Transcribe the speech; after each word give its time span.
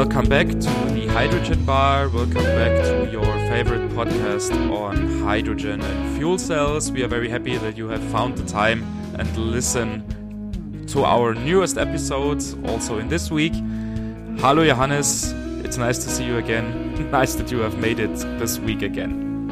Welcome 0.00 0.30
back 0.30 0.48
to 0.48 0.70
the 0.94 1.08
Hydrogen 1.08 1.62
Bar. 1.66 2.08
Welcome 2.08 2.42
back 2.42 2.84
to 2.84 3.06
your 3.12 3.22
favorite 3.50 3.86
podcast 3.90 4.50
on 4.74 5.20
hydrogen 5.20 5.82
and 5.82 6.16
fuel 6.16 6.38
cells. 6.38 6.90
We 6.90 7.02
are 7.02 7.06
very 7.06 7.28
happy 7.28 7.58
that 7.58 7.76
you 7.76 7.86
have 7.88 8.02
found 8.04 8.38
the 8.38 8.46
time 8.46 8.82
and 9.18 9.28
listen 9.36 10.02
to 10.86 11.04
our 11.04 11.34
newest 11.34 11.76
episodes 11.76 12.56
also 12.64 12.98
in 12.98 13.08
this 13.08 13.30
week. 13.30 13.52
Hello, 14.38 14.64
Johannes. 14.64 15.32
It's 15.66 15.76
nice 15.76 15.98
to 15.98 16.08
see 16.08 16.24
you 16.24 16.38
again. 16.38 17.10
nice 17.10 17.34
that 17.34 17.52
you 17.52 17.58
have 17.58 17.76
made 17.76 18.00
it 18.00 18.16
this 18.38 18.58
week 18.58 18.80
again. 18.80 19.50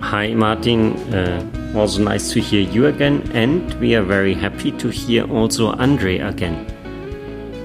Hi, 0.00 0.32
Martin. 0.32 0.96
Uh, 1.12 1.74
also 1.76 2.02
nice 2.02 2.32
to 2.32 2.40
hear 2.40 2.62
you 2.62 2.86
again, 2.86 3.30
and 3.34 3.74
we 3.74 3.94
are 3.94 4.02
very 4.02 4.32
happy 4.32 4.72
to 4.78 4.88
hear 4.88 5.30
also 5.30 5.72
Andre 5.72 6.20
again. 6.20 6.64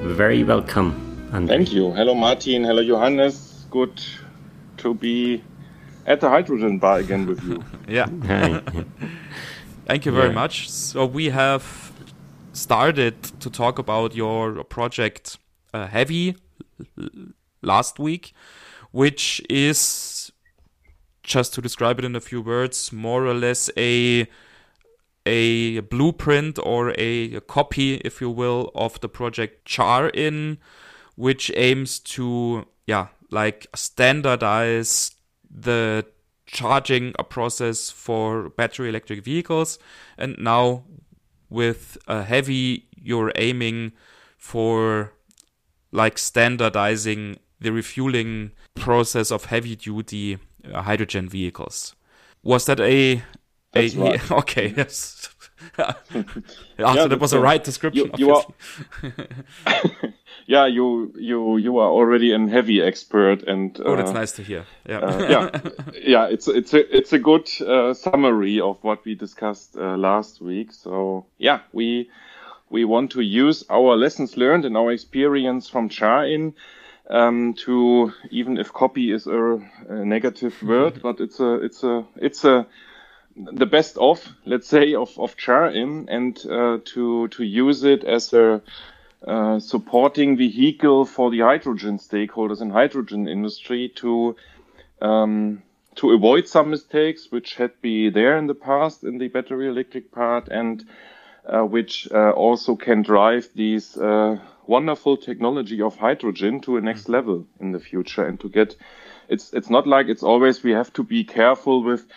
Very 0.03 0.43
welcome. 0.43 1.08
Thank 1.31 1.71
you. 1.71 1.91
Hello, 1.91 2.15
Martin. 2.15 2.63
Hello, 2.63 2.83
Johannes. 2.83 3.67
Good 3.69 4.01
to 4.77 4.95
be 4.95 5.43
at 6.07 6.21
the 6.21 6.29
hydrogen 6.29 6.79
bar 6.79 6.99
again 6.99 7.27
with 7.27 7.43
you. 7.43 7.63
yeah. 7.87 8.07
Thank 9.85 10.05
you 10.05 10.11
very 10.11 10.29
yeah. 10.29 10.33
much. 10.33 10.69
So 10.71 11.05
we 11.05 11.29
have 11.29 11.91
started 12.53 13.21
to 13.41 13.49
talk 13.51 13.77
about 13.77 14.15
your 14.15 14.63
project 14.63 15.37
uh, 15.71 15.87
HeavHy 15.87 16.35
last 17.61 17.99
week, 17.99 18.33
which 18.91 19.39
is 19.49 20.31
just 21.21 21.53
to 21.53 21.61
describe 21.61 21.99
it 21.99 22.05
in 22.05 22.15
a 22.15 22.21
few 22.21 22.41
words, 22.41 22.91
more 22.91 23.27
or 23.27 23.35
less 23.35 23.69
a 23.77 24.27
a 25.27 25.81
blueprint 25.81 26.57
or 26.63 26.89
a, 26.97 27.35
a 27.35 27.41
copy, 27.41 27.95
if 27.97 28.19
you 28.19 28.31
will, 28.31 28.71
of 28.73 28.99
the 29.01 29.09
project 29.09 29.67
CharIN 29.67 30.57
which 31.19 31.51
aims 31.57 31.99
to, 31.99 32.65
yeah, 32.87 33.07
like 33.29 33.67
standardize 33.75 35.11
the 35.51 36.05
charging 36.45 37.11
process 37.27 37.89
for 37.89 38.47
battery 38.51 38.87
electric 38.87 39.21
vehicles. 39.25 39.77
And 40.17 40.37
now 40.39 40.85
with 41.49 41.97
a 42.07 42.23
HeavHy, 42.23 42.83
you're 42.95 43.33
aiming 43.35 43.91
for 44.37 45.11
like 45.91 46.17
standardizing 46.17 47.39
the 47.59 47.73
refueling 47.73 48.51
process 48.75 49.29
of 49.29 49.43
heavy 49.43 49.75
duty 49.75 50.37
uh, 50.73 50.83
hydrogen 50.83 51.27
vehicles. 51.27 51.97
Was 52.43 52.65
that 52.67 52.79
a, 52.79 53.21
a 53.75 53.89
right. 53.89 54.31
okay, 54.43 54.73
yes. 54.77 55.27
After 55.77 56.25
yeah, 56.79 57.07
that 57.07 57.19
was 57.19 57.33
a 57.33 57.39
right 57.41 57.61
description. 57.61 58.11
You, 58.17 58.27
you 58.27 58.35
are, 58.35 58.45
yeah, 60.49 60.65
you 60.65 61.13
you 61.15 61.57
you 61.57 61.77
are 61.77 61.91
already 61.91 62.33
an 62.33 62.49
HeavHy 62.49 62.83
expert, 62.83 63.43
and 63.43 63.79
oh, 63.85 63.95
that's 63.95 64.09
uh, 64.09 64.13
nice 64.13 64.31
to 64.31 64.41
hear. 64.41 64.65
Yeah, 64.83 64.97
uh, 64.97 65.27
yeah, 65.29 65.59
yeah. 66.03 66.25
It's 66.25 66.47
it's 66.47 66.73
a 66.73 66.97
it's 66.97 67.13
a 67.13 67.19
good 67.19 67.47
uh, 67.61 67.93
summary 67.93 68.59
of 68.59 68.83
what 68.83 69.05
we 69.05 69.13
discussed 69.13 69.77
uh, 69.77 69.95
last 69.95 70.41
week. 70.41 70.73
So 70.73 71.27
yeah, 71.37 71.59
we 71.71 72.09
we 72.71 72.83
want 72.83 73.11
to 73.11 73.21
use 73.21 73.63
our 73.69 73.95
lessons 73.95 74.37
learned 74.37 74.65
and 74.65 74.75
our 74.75 74.91
experience 74.91 75.69
from 75.69 75.87
CharIN 75.87 76.53
um, 77.11 77.53
to 77.65 78.11
even 78.31 78.57
if 78.57 78.73
copy 78.73 79.11
is 79.11 79.27
a, 79.27 79.59
a 79.87 80.03
negative 80.03 80.63
word, 80.63 80.99
but 81.03 81.19
it's 81.19 81.39
a 81.39 81.53
it's 81.63 81.83
a 81.83 82.03
it's 82.15 82.43
a 82.43 82.65
the 83.35 83.67
best 83.67 83.99
of 83.99 84.27
let's 84.45 84.67
say 84.67 84.95
of 84.95 85.15
of 85.19 85.37
CharIN 85.37 86.07
and 86.09 86.39
uh, 86.49 86.79
to 86.85 87.27
to 87.27 87.43
use 87.43 87.83
it 87.83 88.03
as 88.03 88.33
a 88.33 88.63
uh, 89.25 89.59
supporting 89.59 90.37
vehicle 90.37 91.05
for 91.05 91.29
the 91.29 91.39
hydrogen 91.39 91.97
stakeholders 91.97 92.61
in 92.61 92.69
hydrogen 92.69 93.27
industry 93.27 93.89
to 93.95 94.35
um, 95.01 95.61
to 95.95 96.11
avoid 96.11 96.47
some 96.47 96.69
mistakes 96.69 97.27
which 97.29 97.55
had 97.55 97.71
been 97.81 98.13
there 98.13 98.37
in 98.37 98.47
the 98.47 98.55
past 98.55 99.03
in 99.03 99.17
the 99.17 99.27
battery 99.27 99.67
electric 99.67 100.11
part 100.11 100.47
and 100.47 100.85
uh, 101.45 101.63
which 101.63 102.07
uh, 102.11 102.31
also 102.31 102.75
can 102.75 103.01
drive 103.01 103.49
these 103.55 103.97
uh, 103.97 104.37
wonderful 104.67 105.17
technology 105.17 105.81
of 105.81 105.97
hydrogen 105.97 106.61
to 106.61 106.77
a 106.77 106.81
next 106.81 107.03
mm-hmm. 107.03 107.13
level 107.13 107.47
in 107.59 107.71
the 107.71 107.79
future 107.79 108.25
and 108.25 108.39
to 108.39 108.47
get 108.47 108.75
it's 109.27 109.51
it's 109.53 109.69
not 109.69 109.85
like 109.85 110.07
it's 110.07 110.23
always 110.23 110.63
we 110.63 110.71
have 110.71 110.93
to 110.93 111.03
be 111.03 111.23
careful 111.23 111.83
with 111.83 112.07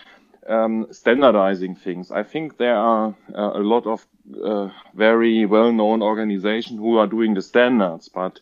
um, 0.49 0.87
standardizing 0.91 1.77
things. 1.77 2.11
I 2.11 2.23
think 2.23 2.57
there 2.57 2.77
are 2.77 3.15
uh, 3.35 3.53
a 3.55 3.63
lot 3.63 3.87
of 3.87 4.07
uh, 4.43 4.69
very 4.95 5.47
well-known 5.47 6.03
organizations 6.03 6.79
who 6.79 6.99
are 6.99 7.07
doing 7.07 7.35
the 7.35 7.43
standards, 7.43 8.09
but 8.09 8.41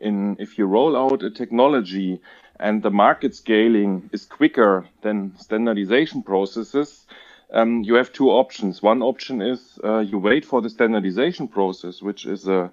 in 0.00 0.36
if 0.38 0.58
you 0.58 0.66
roll 0.66 0.96
out 0.96 1.22
a 1.22 1.30
technology 1.30 2.20
and 2.60 2.82
the 2.82 2.90
market 2.90 3.34
scaling 3.34 4.10
is 4.12 4.24
quicker 4.24 4.86
than 5.02 5.36
standardization 5.38 6.22
processes, 6.22 7.06
um, 7.52 7.82
you 7.82 7.94
have 7.94 8.12
two 8.12 8.30
options. 8.30 8.82
One 8.82 9.02
option 9.02 9.42
is 9.42 9.78
uh, 9.84 9.98
you 9.98 10.18
wait 10.18 10.44
for 10.44 10.62
the 10.62 10.70
standardization 10.70 11.48
process, 11.48 12.02
which 12.02 12.24
is 12.24 12.48
a, 12.48 12.70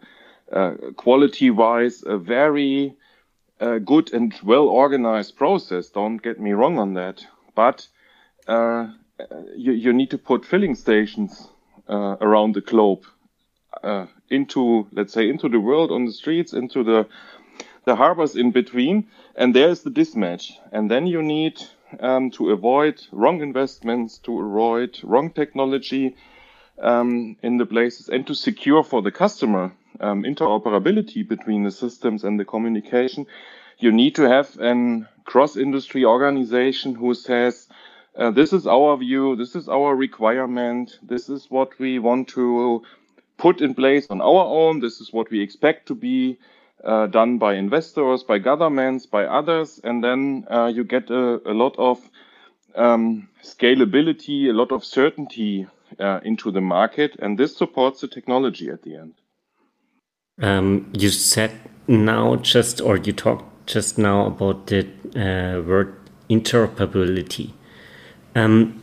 a 0.52 0.94
quality-wise 0.96 2.04
a 2.06 2.18
very 2.18 2.96
uh, 3.60 3.80
good 3.80 4.14
and 4.14 4.34
well 4.44 4.68
organized 4.68 5.36
process. 5.36 5.90
Don't 5.90 6.18
get 6.18 6.40
me 6.40 6.52
wrong 6.52 6.78
on 6.80 6.94
that, 6.94 7.26
but 7.56 7.88
uh, 8.48 8.88
you, 9.56 9.74
you 9.74 9.94
need 9.94 10.12
to 10.12 10.18
put 10.18 10.46
filling 10.46 10.76
stations 10.76 11.48
uh, 11.88 12.16
around 12.22 12.56
the 12.56 12.62
globe 12.62 13.04
uh, 13.84 14.06
into, 14.30 14.88
let's 14.92 15.14
say, 15.14 15.30
into 15.30 15.50
the 15.50 15.60
world 15.60 15.92
on 15.92 16.06
the 16.06 16.12
streets, 16.12 16.54
into 16.54 16.84
the 16.84 17.08
the 17.86 17.96
harbors 17.96 18.36
in 18.36 18.52
between, 18.52 19.08
and 19.36 19.56
there's 19.56 19.82
the 19.82 19.90
mismatch. 19.90 20.52
And 20.72 20.92
then 20.92 21.08
you 21.08 21.24
need 21.24 21.60
um, 22.00 22.30
to 22.32 22.52
avoid 22.52 23.02
wrong 23.12 23.42
investments, 23.42 24.20
to 24.20 24.42
avoid 24.42 25.00
wrong 25.02 25.32
technology 25.32 26.16
um, 26.82 27.38
in 27.42 27.58
the 27.58 27.66
places, 27.66 28.10
and 28.10 28.28
to 28.28 28.36
secure 28.36 28.84
for 28.84 29.02
the 29.02 29.12
customer 29.12 29.72
um, 30.02 30.24
interoperability 30.24 31.28
between 31.28 31.64
the 31.64 31.72
systems 31.72 32.24
and 32.24 32.40
the 32.40 32.46
communication. 32.46 33.26
You 33.80 33.92
need 33.92 34.16
to 34.16 34.24
have 34.24 34.60
an 34.60 35.08
cross-industry 35.24 36.06
organization 36.06 36.96
who 36.96 37.14
says, 37.14 37.69
uh, 38.18 38.32
this 38.32 38.54
is 38.54 38.68
our 38.68 38.98
view, 38.98 39.36
this 39.36 39.56
is 39.56 39.70
our 39.70 39.96
requirement, 39.96 41.00
this 41.02 41.30
is 41.30 41.48
what 41.50 41.78
we 41.80 42.00
want 42.00 42.28
to 42.30 42.84
put 43.38 43.62
in 43.62 43.74
place 43.74 44.08
on 44.10 44.22
our 44.22 44.46
own, 44.46 44.80
this 44.80 45.00
is 45.00 45.14
what 45.14 45.30
we 45.32 45.42
expect 45.42 45.88
to 45.88 45.96
be 45.96 46.38
uh, 46.84 47.08
done 47.08 47.38
by 47.38 47.54
investors, 47.56 48.24
by 48.24 48.40
governments, 48.40 49.06
by 49.06 49.26
others, 49.26 49.80
and 49.84 50.04
then 50.04 50.46
uh, 50.50 50.72
you 50.74 50.84
get 50.84 51.10
a, 51.10 51.42
a 51.50 51.54
lot 51.54 51.76
of 51.78 52.00
um, 52.76 53.28
scalability, 53.44 54.50
a 54.50 54.54
lot 54.54 54.72
of 54.72 54.84
certainty 54.84 55.68
uh, 56.00 56.20
into 56.24 56.52
the 56.52 56.62
market, 56.62 57.16
and 57.20 57.38
this 57.38 57.56
supports 57.56 58.02
the 58.02 58.08
technology 58.08 58.70
at 58.70 58.84
the 58.84 58.96
end. 58.96 59.14
Um, 60.42 60.92
you 60.98 61.10
said 61.10 61.52
now 61.88 62.38
just, 62.38 62.80
or 62.80 62.98
you 62.98 63.14
talked 63.14 63.68
just 63.68 63.98
now 63.98 64.26
about 64.28 64.68
the 64.68 64.88
uh, 65.16 65.62
word 65.62 65.96
interoperability. 66.30 67.52
Um, 68.40 68.82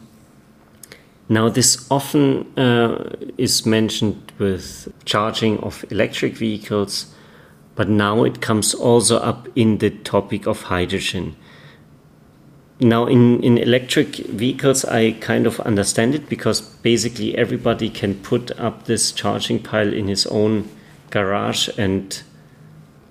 now, 1.28 1.48
this 1.48 1.86
often 1.90 2.56
uh, 2.58 3.16
is 3.36 3.66
mentioned 3.66 4.32
with 4.38 4.92
charging 5.04 5.58
of 5.58 5.84
electric 5.90 6.36
vehicles, 6.36 7.14
but 7.74 7.88
now 7.88 8.22
it 8.24 8.40
comes 8.40 8.74
also 8.74 9.16
up 9.18 9.48
in 9.56 9.78
the 9.78 9.90
topic 9.90 10.46
of 10.46 10.62
hydrogen. 10.62 11.36
Now, 12.78 13.06
in, 13.06 13.42
in 13.42 13.56
electric 13.56 14.16
vehicles, 14.16 14.84
I 14.84 15.12
kind 15.12 15.46
of 15.46 15.58
understand 15.60 16.14
it 16.14 16.28
because 16.28 16.60
basically 16.60 17.36
everybody 17.36 17.88
can 17.88 18.14
put 18.16 18.50
up 18.60 18.84
this 18.84 19.10
charging 19.10 19.62
pile 19.62 19.92
in 19.92 20.08
his 20.08 20.26
own 20.26 20.68
garage 21.10 21.70
and 21.78 22.22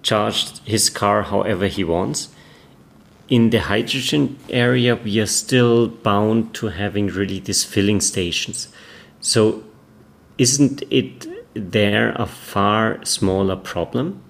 charge 0.04 0.60
his 0.60 0.92
car 0.92 1.24
however 1.24 1.66
he 1.66 1.84
wants 1.84 2.30
in 3.28 3.50
the 3.50 3.60
hydrogen 3.60 4.38
area, 4.50 4.96
we 4.96 5.20
are 5.20 5.26
still 5.26 5.88
bound 5.88 6.54
to 6.56 6.68
having 6.68 7.08
really 7.08 7.40
these 7.40 7.64
filling 7.64 8.02
stations. 8.02 8.68
So, 9.20 9.64
isn't 10.38 10.84
it 10.92 11.28
there 11.54 12.12
a 12.16 12.26
far 12.26 13.04
smaller 13.04 13.56
problem? 13.56 14.22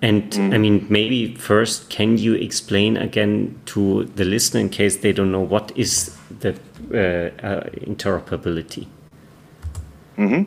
And 0.00 0.30
mm. 0.30 0.54
I 0.54 0.58
mean, 0.58 0.86
maybe 0.88 1.34
first, 1.34 1.90
can 1.90 2.18
you 2.18 2.34
explain 2.34 2.96
again 2.96 3.60
to 3.66 4.04
the 4.04 4.24
listener 4.24 4.60
in 4.60 4.68
case 4.68 4.98
they 4.98 5.12
don't 5.12 5.32
know 5.32 5.40
what 5.40 5.72
is 5.74 6.16
the 6.40 6.54
uh, 6.92 7.46
uh, 7.46 7.64
interoperability? 7.80 8.86
Mm 10.16 10.28
-hmm. 10.28 10.46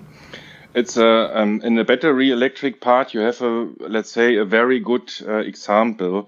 It's 0.74 0.98
a 0.98 1.42
um, 1.42 1.62
in 1.64 1.76
the 1.76 1.84
battery 1.84 2.30
electric 2.32 2.80
part. 2.80 3.14
You 3.14 3.24
have 3.24 3.46
a 3.46 3.68
let's 3.90 4.12
say 4.12 4.38
a 4.40 4.46
very 4.46 4.80
good 4.80 5.12
uh, 5.28 5.48
example 5.48 6.26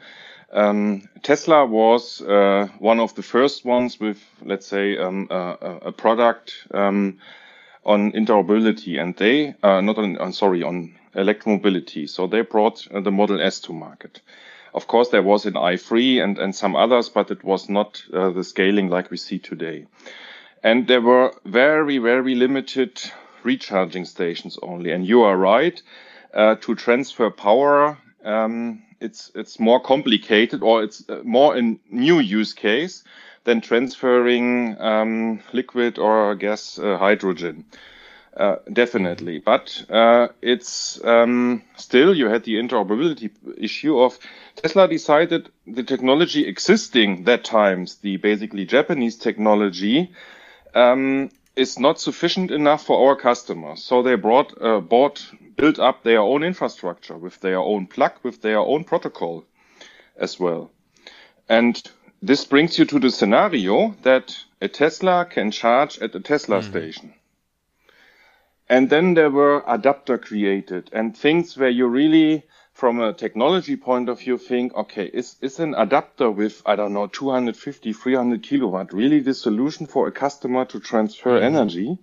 um, 0.51 1.07
Tesla 1.23 1.65
was 1.65 2.21
uh, 2.21 2.67
one 2.79 2.99
of 2.99 3.15
the 3.15 3.23
first 3.23 3.65
ones 3.65 3.99
with, 3.99 4.17
let's 4.43 4.67
say, 4.67 4.97
um, 4.97 5.27
a, 5.29 5.79
a, 5.85 5.91
product 5.91 6.53
um, 6.73 7.19
on 7.85 8.11
interoperability 8.11 9.01
and 9.01 9.15
they, 9.15 9.55
uh, 9.63 9.81
not 9.81 9.97
on, 9.97 10.17
on, 10.17 10.33
sorry, 10.33 10.61
on 10.63 10.93
electromobility. 11.15 12.09
So 12.09 12.27
they 12.27 12.41
brought 12.41 12.87
uh, 12.93 12.99
the 12.99 13.11
Model 13.11 13.41
S 13.41 13.59
to 13.61 13.73
market. 13.73 14.21
Of 14.73 14.87
course, 14.87 15.09
there 15.09 15.23
was 15.23 15.45
an 15.45 15.53
i3 15.53 16.23
and, 16.23 16.37
and 16.37 16.55
some 16.55 16.75
others, 16.75 17.09
but 17.09 17.31
it 17.31 17.43
was 17.43 17.69
not 17.69 18.03
uh, 18.13 18.31
the 18.31 18.43
scaling 18.43 18.89
like 18.89 19.11
we 19.11 19.17
see 19.17 19.39
today. 19.39 19.85
And 20.63 20.87
there 20.87 21.01
were 21.01 21.33
very, 21.45 21.97
very 21.97 22.35
limited 22.35 23.01
recharging 23.43 24.05
stations 24.05 24.57
only. 24.61 24.91
And 24.91 25.05
you 25.05 25.23
are 25.23 25.35
right, 25.35 25.81
uh, 26.33 26.55
to 26.55 26.75
transfer 26.75 27.29
power, 27.29 27.97
um, 28.23 28.83
it's, 29.01 29.31
it's 29.35 29.59
more 29.59 29.79
complicated 29.79 30.61
or 30.61 30.83
it's 30.83 31.03
uh, 31.09 31.21
more 31.23 31.57
a 31.57 31.61
new 31.89 32.19
use 32.19 32.53
case 32.53 33.03
than 33.43 33.61
transferring 33.61 34.79
um, 34.79 35.41
liquid 35.51 35.97
or 35.97 36.35
gas 36.35 36.77
uh, 36.79 36.97
hydrogen. 36.97 37.65
Uh, 38.37 38.55
definitely, 38.71 39.39
but 39.39 39.83
uh, 39.89 40.29
it's 40.41 41.03
um, 41.03 41.61
still 41.75 42.15
you 42.15 42.29
had 42.29 42.45
the 42.45 42.55
interoperability 42.55 43.29
issue 43.57 43.99
of 43.99 44.17
Tesla 44.55 44.87
decided 44.87 45.49
the 45.67 45.83
technology 45.83 46.47
existing 46.47 47.25
that 47.25 47.43
times, 47.43 47.95
the 47.95 48.15
basically 48.17 48.65
Japanese 48.65 49.17
technology, 49.17 50.13
um, 50.73 51.29
is 51.55 51.77
not 51.77 51.99
sufficient 51.99 52.51
enough 52.51 52.85
for 52.85 53.09
our 53.09 53.15
customers. 53.15 53.83
So 53.83 54.01
they 54.01 54.15
brought 54.15 54.53
uh, 54.61 54.79
bought 54.79 55.25
built 55.55 55.79
up 55.79 56.03
their 56.03 56.19
own 56.19 56.43
infrastructure 56.43 57.17
with 57.17 57.39
their 57.41 57.59
own 57.59 57.87
plug, 57.87 58.13
with 58.23 58.41
their 58.41 58.59
own 58.59 58.83
protocol 58.83 59.45
as 60.17 60.39
well, 60.39 60.71
and 61.49 61.81
this 62.21 62.45
brings 62.45 62.77
you 62.77 62.85
to 62.85 62.99
the 62.99 63.09
scenario 63.09 63.95
that 64.03 64.37
a 64.61 64.67
Tesla 64.67 65.25
can 65.25 65.51
charge 65.51 65.97
at 65.99 66.15
a 66.15 66.19
Tesla 66.19 66.59
mm. 66.59 66.69
station. 66.69 67.13
And 68.69 68.89
then 68.89 69.15
there 69.15 69.31
were 69.31 69.63
adapter 69.67 70.17
created 70.17 70.89
and 70.93 71.17
things 71.17 71.57
where 71.57 71.69
you 71.69 71.87
really, 71.87 72.43
from 72.81 72.99
a 72.99 73.13
technology 73.13 73.75
point 73.75 74.09
of 74.09 74.19
view, 74.19 74.39
think, 74.39 74.73
okay, 74.73 75.05
is, 75.05 75.35
is 75.39 75.59
an 75.59 75.75
adapter 75.75 76.31
with, 76.31 76.63
I 76.65 76.75
don't 76.75 76.93
know, 76.93 77.05
250, 77.05 77.93
300 77.93 78.41
kilowatt 78.41 78.91
really 78.91 79.19
the 79.19 79.35
solution 79.35 79.85
for 79.85 80.07
a 80.07 80.11
customer 80.11 80.65
to 80.65 80.79
transfer 80.79 81.39
mm. 81.39 81.43
energy? 81.43 81.99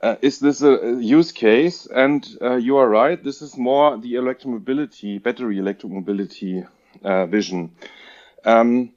Uh, 0.00 0.14
is 0.22 0.38
this 0.38 0.62
a, 0.62 0.96
use 1.00 1.32
case? 1.32 1.86
And 1.86 2.24
uh, 2.40 2.54
you 2.54 2.76
are 2.76 2.88
right. 2.88 3.20
This 3.20 3.42
is 3.42 3.56
more 3.56 3.98
the 3.98 4.14
electromobility, 4.14 5.20
battery 5.20 5.56
electromobility 5.56 6.68
uh, 7.02 7.26
vision. 7.26 7.72
Um, 8.44 8.92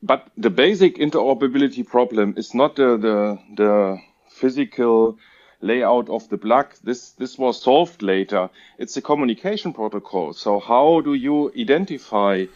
but 0.00 0.28
the 0.36 0.50
basic 0.50 0.98
interoperability 0.98 1.84
problem 1.84 2.34
is 2.36 2.54
not 2.54 2.76
the, 2.76 2.96
the, 2.98 3.38
the 3.56 3.98
physical 4.30 5.18
layout 5.60 6.08
of 6.08 6.28
the 6.28 6.38
plug. 6.38 6.74
This, 6.84 7.10
this 7.12 7.38
was 7.38 7.62
solved 7.62 8.02
later. 8.02 8.50
It's 8.78 8.96
a 8.96 9.02
communication 9.02 9.72
protocol. 9.72 10.32
So 10.32 10.60
how 10.60 11.00
do 11.00 11.14
you 11.14 11.52
identify, 11.58 12.46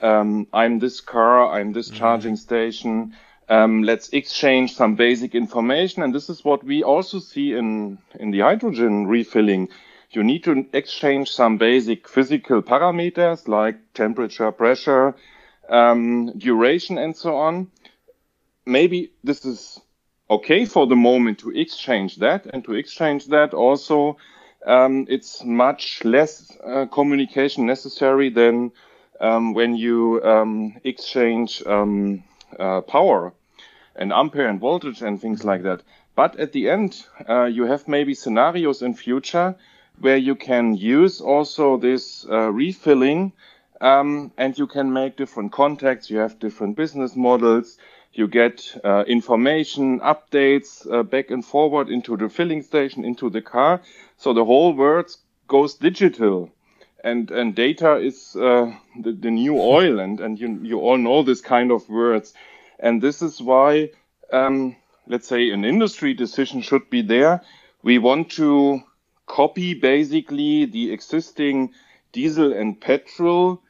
um, 0.00 0.46
I'm 0.52 0.78
this 0.78 1.00
car, 1.00 1.50
I'm 1.52 1.72
this 1.72 1.88
mm-hmm. 1.88 1.98
charging 1.98 2.36
station, 2.36 3.14
um, 3.48 3.82
let's 3.82 4.08
exchange 4.10 4.74
some 4.74 4.96
basic 4.96 5.34
information. 5.34 6.02
And 6.02 6.14
this 6.14 6.28
is 6.28 6.44
what 6.44 6.64
we 6.64 6.82
also 6.82 7.18
see 7.18 7.52
in, 7.52 7.98
in 8.18 8.30
the 8.30 8.40
hydrogen 8.40 9.06
refilling. 9.06 9.68
You 10.10 10.24
need 10.24 10.44
to 10.44 10.66
exchange 10.72 11.30
some 11.30 11.58
basic 11.58 12.08
physical 12.08 12.62
parameters 12.62 13.48
like 13.48 13.76
temperature, 13.92 14.50
pressure, 14.50 15.14
um, 15.68 16.32
duration, 16.38 16.96
and 16.96 17.16
so 17.16 17.36
on. 17.36 17.70
Maybe 18.64 19.12
this 19.22 19.44
is 19.44 19.80
okay 20.28 20.64
for 20.64 20.86
the 20.86 20.96
moment 20.96 21.38
to 21.40 21.50
exchange 21.50 22.16
that, 22.16 22.46
and 22.46 22.64
to 22.64 22.74
exchange 22.74 23.26
that 23.26 23.54
also, 23.54 24.16
um, 24.66 25.06
it's 25.08 25.44
much 25.44 26.04
less 26.04 26.56
uh, 26.64 26.86
communication 26.86 27.66
necessary 27.66 28.30
than 28.30 28.72
um, 29.20 29.54
when 29.54 29.76
you 29.76 30.22
um, 30.24 30.74
exchange 30.84 31.62
um, 31.66 32.24
uh, 32.58 32.80
power 32.80 33.32
and 33.94 34.12
ampere 34.12 34.48
and 34.48 34.60
voltage 34.60 35.02
and 35.02 35.20
things 35.20 35.44
like 35.44 35.62
that. 35.62 35.82
But 36.14 36.38
at 36.38 36.52
the 36.52 36.68
end, 36.70 37.04
uh, 37.28 37.44
you 37.44 37.64
have 37.64 37.88
maybe 37.88 38.14
scenarios 38.14 38.82
in 38.82 38.94
future 38.94 39.54
where 40.00 40.16
you 40.16 40.34
can 40.34 40.74
use 40.74 41.20
also 41.20 41.76
this 41.76 42.26
uh, 42.28 42.50
refilling 42.50 43.32
um, 43.80 44.32
and 44.36 44.58
you 44.58 44.66
can 44.66 44.92
make 44.92 45.16
different 45.16 45.52
contacts. 45.52 46.10
You 46.10 46.18
have 46.18 46.38
different 46.38 46.76
business 46.76 47.16
models. 47.16 47.78
You 48.16 48.28
get 48.28 48.80
uh, 48.82 49.04
information, 49.06 50.00
updates 50.00 50.90
uh, 50.90 51.02
back 51.02 51.30
and 51.30 51.44
forward 51.44 51.90
into 51.90 52.16
the 52.16 52.30
filling 52.30 52.62
station, 52.62 53.04
into 53.04 53.28
the 53.28 53.42
car. 53.42 53.82
So 54.16 54.32
the 54.32 54.44
whole 54.44 54.72
world 54.72 55.14
goes 55.48 55.74
digital. 55.74 56.50
And, 57.04 57.30
and 57.30 57.54
data 57.54 57.96
is 57.96 58.34
uh, 58.34 58.72
the, 58.98 59.12
the 59.12 59.30
new 59.30 59.60
oil. 59.60 60.00
And, 60.00 60.18
and 60.20 60.40
you, 60.40 60.58
you 60.62 60.80
all 60.80 60.96
know 60.96 61.22
this 61.22 61.42
kind 61.42 61.70
of 61.70 61.86
words. 61.90 62.32
And 62.78 63.02
this 63.02 63.20
is 63.20 63.42
why, 63.42 63.90
um, 64.32 64.76
let's 65.06 65.28
say, 65.28 65.50
an 65.50 65.66
industry 65.66 66.14
decision 66.14 66.62
should 66.62 66.88
be 66.88 67.02
there. 67.02 67.42
We 67.82 67.98
want 67.98 68.30
to 68.32 68.80
copy 69.26 69.74
basically 69.74 70.64
the 70.64 70.90
existing 70.90 71.74
diesel 72.12 72.54
and 72.54 72.80
petrol 72.80 73.62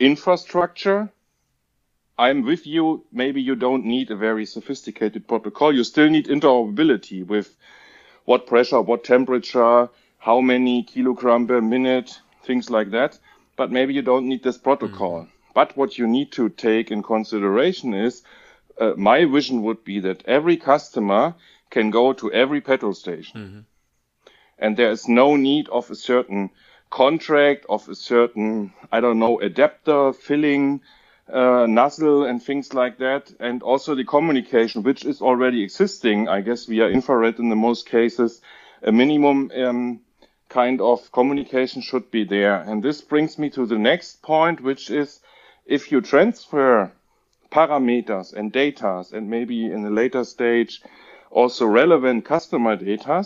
infrastructure. 0.00 1.08
I'm 2.18 2.42
with 2.42 2.66
you. 2.66 3.04
Maybe 3.12 3.40
you 3.42 3.54
don't 3.54 3.84
need 3.84 4.10
a 4.10 4.16
very 4.16 4.46
sophisticated 4.46 5.26
protocol. 5.26 5.74
You 5.74 5.84
still 5.84 6.08
need 6.08 6.26
interoperability 6.26 7.26
with 7.26 7.54
what 8.24 8.46
pressure, 8.46 8.80
what 8.80 9.04
temperature, 9.04 9.88
how 10.18 10.40
many 10.40 10.84
kilogram 10.84 11.46
per 11.46 11.60
minute, 11.60 12.20
things 12.44 12.70
like 12.70 12.90
that. 12.90 13.18
But 13.56 13.72
maybe 13.72 13.94
you 13.94 14.02
don't 14.02 14.28
need 14.28 14.42
this 14.42 14.58
protocol. 14.58 15.22
Mm. 15.22 15.28
But 15.54 15.76
what 15.76 15.98
you 15.98 16.06
need 16.06 16.32
to 16.32 16.48
take 16.48 16.90
in 16.90 17.02
consideration 17.02 17.92
is 17.94 18.22
uh, 18.80 18.94
my 18.96 19.24
vision 19.24 19.62
would 19.62 19.84
be 19.84 20.00
that 20.00 20.24
every 20.26 20.56
customer 20.56 21.34
can 21.70 21.90
go 21.90 22.12
to 22.12 22.32
every 22.32 22.60
petrol 22.60 22.94
station. 22.94 23.40
Mm-hmm. 23.40 23.60
And 24.58 24.76
there 24.76 24.90
is 24.90 25.08
no 25.08 25.36
need 25.36 25.68
of 25.68 25.90
a 25.90 25.94
certain 25.94 26.50
contract 26.90 27.66
of 27.68 27.88
a 27.88 27.94
certain, 27.94 28.72
I 28.92 29.00
don't 29.00 29.18
know, 29.18 29.40
adapter, 29.40 30.12
filling, 30.12 30.82
uh, 31.32 31.66
nozzle 31.66 32.24
and 32.24 32.42
things 32.42 32.74
like 32.74 32.98
that. 32.98 33.32
And 33.40 33.62
also 33.62 33.94
the 33.94 34.04
communication, 34.04 34.82
which 34.82 35.04
is 35.04 35.22
already 35.22 35.62
existing. 35.62 36.28
I 36.28 36.40
guess 36.42 36.66
via 36.66 36.88
infrared 36.88 37.38
in 37.38 37.48
the 37.48 37.56
most 37.56 37.88
cases, 37.88 38.40
a 38.82 38.92
minimum 38.92 39.50
um, 39.56 40.00
kind 40.48 40.80
of 40.80 41.10
communication 41.12 41.80
should 41.82 42.10
be 42.10 42.24
there. 42.24 42.60
And 42.60 42.82
this 42.82 43.00
brings 43.00 43.38
me 43.38 43.50
to 43.50 43.66
the 43.66 43.78
next 43.78 44.22
point, 44.22 44.60
which 44.60 44.90
is 44.90 45.20
if 45.64 45.90
you 45.90 46.00
transfer 46.00 46.92
parameters 47.50 48.32
and 48.32 48.52
data 48.52 49.04
and 49.12 49.28
maybe 49.28 49.66
in 49.66 49.84
a 49.84 49.90
later 49.90 50.24
stage 50.24 50.82
also 51.30 51.66
relevant 51.66 52.24
customer 52.24 52.76
data, 52.76 53.24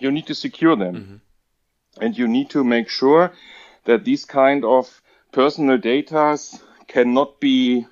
you 0.00 0.10
need 0.10 0.26
to 0.26 0.34
secure 0.34 0.76
them. 0.76 0.94
Mm-hmm. 0.94 1.16
And 2.04 2.16
you 2.16 2.28
need 2.28 2.50
to 2.50 2.64
make 2.64 2.88
sure 2.88 3.32
that 3.84 4.04
these 4.04 4.24
kind 4.24 4.64
of 4.64 5.02
personal 5.32 5.78
data 5.78 6.38
cannot 6.88 7.40
be 7.40 7.86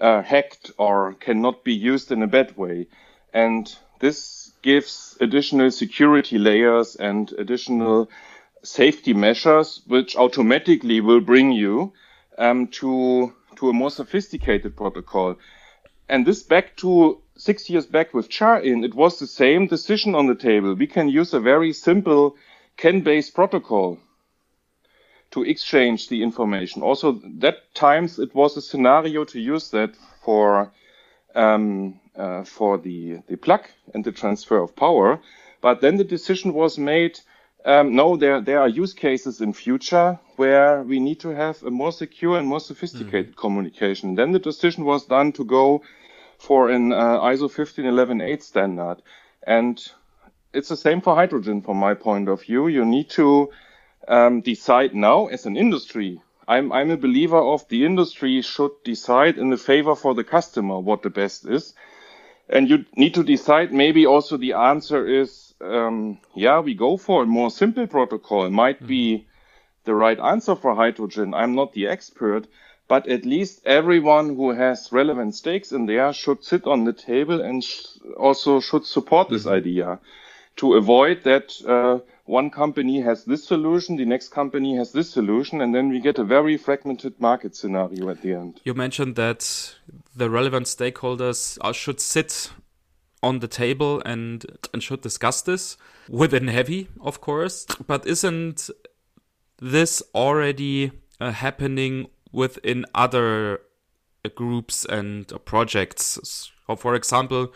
uh, 0.00 0.22
hacked 0.22 0.70
or 0.78 1.14
cannot 1.14 1.64
be 1.64 1.74
used 1.74 2.10
in 2.12 2.22
a 2.22 2.26
bad 2.26 2.56
way. 2.56 2.86
And 3.32 3.72
this 4.00 4.52
gives 4.62 5.16
additional 5.20 5.70
security 5.70 6.38
layers 6.38 6.96
and 6.96 7.32
additional 7.38 8.10
safety 8.62 9.14
measures, 9.14 9.82
which 9.86 10.16
automatically 10.16 11.00
will 11.00 11.20
bring 11.20 11.52
you 11.52 11.92
um, 12.38 12.66
to 12.68 13.32
to 13.56 13.68
a 13.68 13.72
more 13.72 13.90
sophisticated 13.90 14.76
protocol. 14.76 15.36
And 16.08 16.26
this 16.26 16.42
back 16.42 16.76
to 16.78 17.20
six 17.36 17.68
years 17.68 17.86
back 17.86 18.14
with 18.14 18.30
CharIN, 18.30 18.84
it 18.84 18.94
was 18.94 19.18
the 19.18 19.26
same 19.26 19.66
decision 19.66 20.14
on 20.14 20.26
the 20.26 20.34
table. 20.34 20.74
We 20.74 20.86
can 20.86 21.08
use 21.08 21.34
a 21.34 21.40
very 21.40 21.72
simple 21.72 22.36
CAN-based 22.76 23.34
protocol 23.34 23.98
to 25.30 25.44
exchange 25.44 26.08
the 26.08 26.22
information. 26.22 26.82
Also, 26.82 27.20
that 27.38 27.74
times 27.74 28.18
it 28.18 28.34
was 28.34 28.56
a 28.56 28.62
scenario 28.62 29.24
to 29.24 29.40
use 29.40 29.70
that 29.70 29.94
for 30.24 30.72
um, 31.34 32.00
uh, 32.16 32.44
for 32.44 32.78
the 32.78 33.22
the 33.28 33.36
plug 33.36 33.66
and 33.94 34.04
the 34.04 34.12
transfer 34.12 34.58
of 34.58 34.74
power. 34.74 35.20
But 35.60 35.80
then 35.80 35.96
the 35.96 36.04
decision 36.04 36.54
was 36.54 36.78
made. 36.78 37.20
Um, 37.64 37.94
no, 37.94 38.16
there 38.16 38.40
there 38.40 38.60
are 38.60 38.68
use 38.68 38.94
cases 38.94 39.40
in 39.40 39.52
future 39.52 40.18
where 40.36 40.82
we 40.82 40.98
need 40.98 41.20
to 41.20 41.28
have 41.28 41.62
a 41.62 41.70
more 41.70 41.92
secure 41.92 42.38
and 42.38 42.48
more 42.48 42.60
sophisticated 42.60 43.32
mm. 43.32 43.36
communication. 43.36 44.14
Then 44.14 44.32
the 44.32 44.38
decision 44.38 44.84
was 44.84 45.04
done 45.04 45.32
to 45.32 45.44
go 45.44 45.82
for 46.38 46.70
an 46.70 46.92
uh, 46.92 47.20
ISO 47.20 47.50
15118 47.50 48.40
standard, 48.40 49.02
and 49.46 49.78
it's 50.54 50.70
the 50.70 50.76
same 50.76 51.02
for 51.02 51.14
hydrogen 51.14 51.60
from 51.60 51.76
my 51.76 51.94
point 51.94 52.28
of 52.28 52.42
view. 52.42 52.68
You 52.68 52.84
need 52.84 53.10
to 53.10 53.50
um, 54.10 54.42
decide 54.42 54.94
now 54.94 55.26
as 55.28 55.46
an 55.46 55.56
industry. 55.56 56.20
I'm, 56.46 56.72
I'm 56.72 56.90
a 56.90 56.96
believer 56.96 57.38
of 57.38 57.66
the 57.68 57.86
industry 57.86 58.42
should 58.42 58.72
decide 58.84 59.38
in 59.38 59.50
the 59.50 59.56
favor 59.56 59.94
for 59.94 60.14
the 60.14 60.24
customer 60.24 60.78
what 60.80 61.02
the 61.02 61.10
best 61.10 61.46
is. 61.46 61.74
and 62.50 62.68
you 62.68 62.84
need 62.96 63.14
to 63.14 63.22
decide 63.22 63.72
maybe 63.72 64.06
also 64.06 64.36
the 64.36 64.52
answer 64.52 65.06
is 65.06 65.54
um, 65.60 66.18
yeah 66.34 66.58
we 66.60 66.74
go 66.74 66.96
for 66.96 67.22
a 67.22 67.26
more 67.26 67.50
simple 67.50 67.86
protocol 67.86 68.50
might 68.50 68.76
mm-hmm. 68.78 68.86
be 68.86 69.26
the 69.84 69.94
right 69.94 70.18
answer 70.18 70.56
for 70.56 70.74
hydrogen 70.74 71.32
i'm 71.32 71.54
not 71.54 71.72
the 71.72 71.86
expert 71.86 72.46
but 72.88 73.08
at 73.08 73.24
least 73.24 73.62
everyone 73.64 74.34
who 74.34 74.50
has 74.50 74.90
relevant 74.90 75.34
stakes 75.34 75.70
in 75.70 75.86
there 75.86 76.12
should 76.12 76.42
sit 76.42 76.66
on 76.66 76.84
the 76.84 76.92
table 76.92 77.40
and 77.40 77.62
sh- 77.62 77.84
also 78.18 78.60
should 78.60 78.84
support 78.84 79.28
this 79.28 79.44
mm-hmm. 79.44 79.60
idea 79.60 79.98
to 80.60 80.74
avoid 80.74 81.24
that 81.24 81.54
uh, 81.66 81.98
one 82.26 82.50
company 82.50 83.00
has 83.00 83.24
this 83.24 83.42
solution, 83.44 83.96
the 83.96 84.04
next 84.04 84.28
company 84.28 84.76
has 84.76 84.92
this 84.92 85.08
solution, 85.08 85.62
and 85.62 85.74
then 85.74 85.88
we 85.88 85.98
get 86.00 86.18
a 86.18 86.24
very 86.24 86.58
fragmented 86.58 87.18
market 87.18 87.56
scenario 87.56 88.10
at 88.10 88.20
the 88.20 88.34
end. 88.34 88.60
You 88.64 88.74
mentioned 88.74 89.16
that 89.16 89.74
the 90.14 90.28
relevant 90.28 90.66
stakeholders 90.66 91.58
should 91.74 91.98
sit 91.98 92.50
on 93.22 93.38
the 93.38 93.48
table 93.48 94.02
and 94.04 94.44
and 94.72 94.82
should 94.82 95.00
discuss 95.00 95.40
this 95.42 95.78
within 96.08 96.44
HeavHy, 96.44 96.88
of 97.00 97.22
course. 97.22 97.66
But 97.86 98.06
isn't 98.06 98.68
this 99.58 100.02
already 100.14 100.92
uh, 101.20 101.30
happening 101.32 102.08
within 102.32 102.84
other 102.94 103.60
uh, 104.24 104.28
groups 104.34 104.84
and 104.84 105.32
uh, 105.32 105.38
projects? 105.38 106.18
So, 106.22 106.76
for 106.76 106.94
example, 106.94 107.52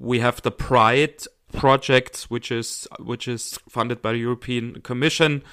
we 0.00 0.18
have 0.18 0.42
the 0.42 0.50
PRHYDE 0.50 1.28
project, 1.52 2.24
which 2.24 2.50
is 2.50 2.88
which 2.98 3.28
is 3.28 3.58
funded 3.68 4.02
by 4.02 4.10
the 4.12 4.18
European 4.18 4.80
Commission, 4.82 5.44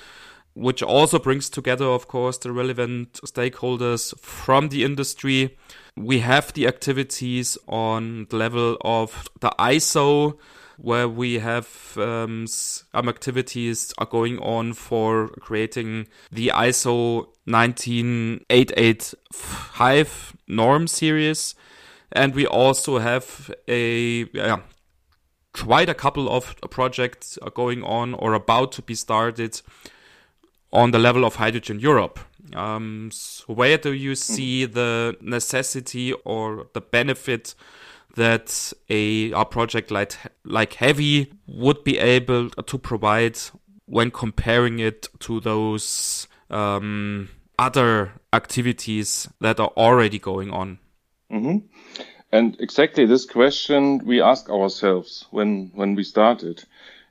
which 0.54 0.84
also 0.84 1.20
brings 1.20 1.50
together, 1.50 1.86
of 1.86 2.08
course, 2.08 2.38
the 2.38 2.52
relevant 2.52 3.14
stakeholders 3.26 4.18
from 4.20 4.70
the 4.70 4.84
industry. 4.84 5.58
We 5.96 6.20
have 6.20 6.54
the 6.54 6.68
activities 6.68 7.58
on 7.68 8.28
the 8.30 8.36
level 8.38 8.78
of 8.82 9.28
the 9.40 9.50
ISO, 9.60 10.38
where 10.78 11.10
we 11.10 11.40
have 11.40 11.98
um, 11.98 12.46
some 12.48 13.10
activities 13.10 13.94
are 13.98 14.06
going 14.06 14.38
on 14.40 14.74
for 14.74 15.30
creating 15.40 16.08
the 16.32 16.52
ISO 16.56 17.28
19885 17.46 20.38
norm 20.48 20.88
series. 20.88 21.56
And 22.12 22.34
we 22.34 22.48
also 22.48 22.98
have 22.98 23.54
a 23.68 24.26
yeah, 24.34 24.62
quite 25.54 25.90
a 25.90 25.94
couple 25.94 26.30
of 26.30 26.56
projects 26.70 27.38
are 27.42 27.50
going 27.50 27.84
on 27.84 28.14
or 28.14 28.34
about 28.34 28.72
to 28.74 28.82
be 28.82 28.96
started 28.96 29.62
on 30.72 30.92
the 30.92 31.00
level 31.00 31.26
of 31.26 31.36
Hydrogen 31.36 31.80
Europe. 31.80 32.20
Um, 32.54 33.10
so 33.12 33.54
where 33.54 33.78
do 33.78 33.92
you 33.92 34.16
see 34.16 34.66
the 34.66 35.18
necessity 35.22 36.14
or 36.26 36.68
the 36.74 36.82
benefit 36.82 37.56
that 38.16 38.74
a, 38.90 39.32
a 39.32 39.46
project 39.46 39.92
like 39.92 40.14
like 40.44 40.74
HeavHy 40.74 41.32
would 41.48 41.84
be 41.84 41.98
able 41.98 42.50
to 42.50 42.78
provide 42.78 43.38
when 43.86 44.12
comparing 44.12 44.80
it 44.80 45.08
to 45.20 45.40
those 45.40 46.28
um, 46.50 47.30
other 47.58 48.14
activities 48.34 49.28
that 49.42 49.60
are 49.60 49.72
already 49.78 50.20
going 50.20 50.52
on? 50.52 50.80
Mm-hmm. 51.32 51.68
And 52.32 52.56
exactly 52.60 53.06
this 53.06 53.26
question 53.26 54.06
we 54.06 54.22
ask 54.22 54.50
ourselves 54.50 55.26
when, 55.32 55.72
when 55.74 55.96
we 55.96 56.04
started. 56.04 56.64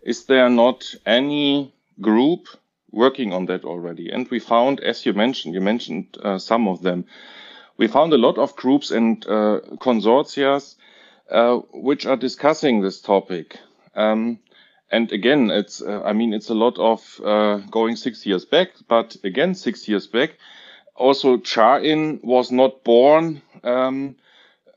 Is 0.02 0.26
there 0.26 0.48
not 0.48 0.94
any 1.04 1.74
group 2.00 2.46
working 2.92 3.32
on 3.32 3.46
that 3.46 3.64
already? 3.64 4.10
And 4.10 4.28
we 4.30 4.38
found, 4.38 4.80
as 4.80 5.04
you 5.04 5.12
mentioned, 5.12 5.54
you 5.54 5.60
mentioned 5.60 6.16
uh, 6.22 6.38
some 6.38 6.68
of 6.68 6.82
them. 6.82 7.04
We 7.76 7.88
found 7.88 8.12
a 8.12 8.18
lot 8.18 8.38
of 8.38 8.56
groups 8.56 8.90
and 8.90 9.24
uh, 9.26 9.60
consortia 9.80 10.74
uh, 11.30 11.56
which 11.72 12.06
are 12.06 12.16
discussing 12.16 12.80
this 12.80 13.00
topic. 13.00 13.58
Um, 13.94 14.38
and 14.90 15.12
again, 15.12 15.50
it's, 15.50 15.82
uh, 15.82 16.02
I 16.02 16.12
mean, 16.12 16.32
it's 16.32 16.48
a 16.48 16.54
lot 16.54 16.78
of 16.78 17.20
uh, 17.24 17.56
going 17.70 17.96
six 17.96 18.24
years 18.24 18.44
back, 18.44 18.70
but 18.88 19.16
again, 19.24 19.54
six 19.54 19.86
years 19.88 20.06
back, 20.06 20.38
also 20.94 21.36
CharIN 21.36 22.24
was 22.24 22.50
not 22.50 22.84
born 22.84 23.42
um, 23.62 24.16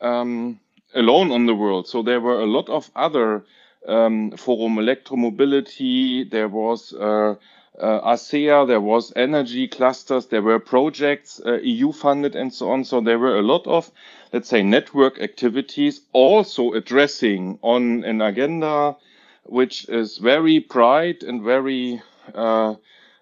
um, 0.01 0.59
alone 0.93 1.31
on 1.31 1.45
the 1.45 1.55
world. 1.55 1.87
So 1.87 2.03
there 2.03 2.19
were 2.19 2.41
a 2.41 2.45
lot 2.45 2.69
of 2.69 2.89
other 2.95 3.45
um, 3.87 4.31
Forum 4.31 4.75
Electromobility, 4.75 6.29
there 6.29 6.47
was 6.47 6.93
uh, 6.93 7.35
uh, 7.79 8.13
ACEA, 8.13 8.67
there 8.67 8.81
was 8.81 9.13
energy 9.15 9.67
clusters, 9.67 10.27
there 10.27 10.41
were 10.41 10.59
projects 10.59 11.41
uh, 11.45 11.59
EU 11.61 11.91
funded 11.91 12.35
and 12.35 12.53
so 12.53 12.71
on. 12.71 12.83
So 12.83 13.01
there 13.01 13.17
were 13.17 13.37
a 13.37 13.41
lot 13.41 13.65
of, 13.65 13.89
let's 14.33 14.49
say, 14.49 14.61
network 14.61 15.19
activities 15.19 16.01
also 16.13 16.73
addressing 16.73 17.57
on 17.61 18.03
an 18.03 18.21
agenda 18.21 18.95
which 19.43 19.89
is 19.89 20.17
very 20.19 20.59
bright 20.59 21.23
and 21.23 21.41
very, 21.41 22.01
uh, 22.35 22.75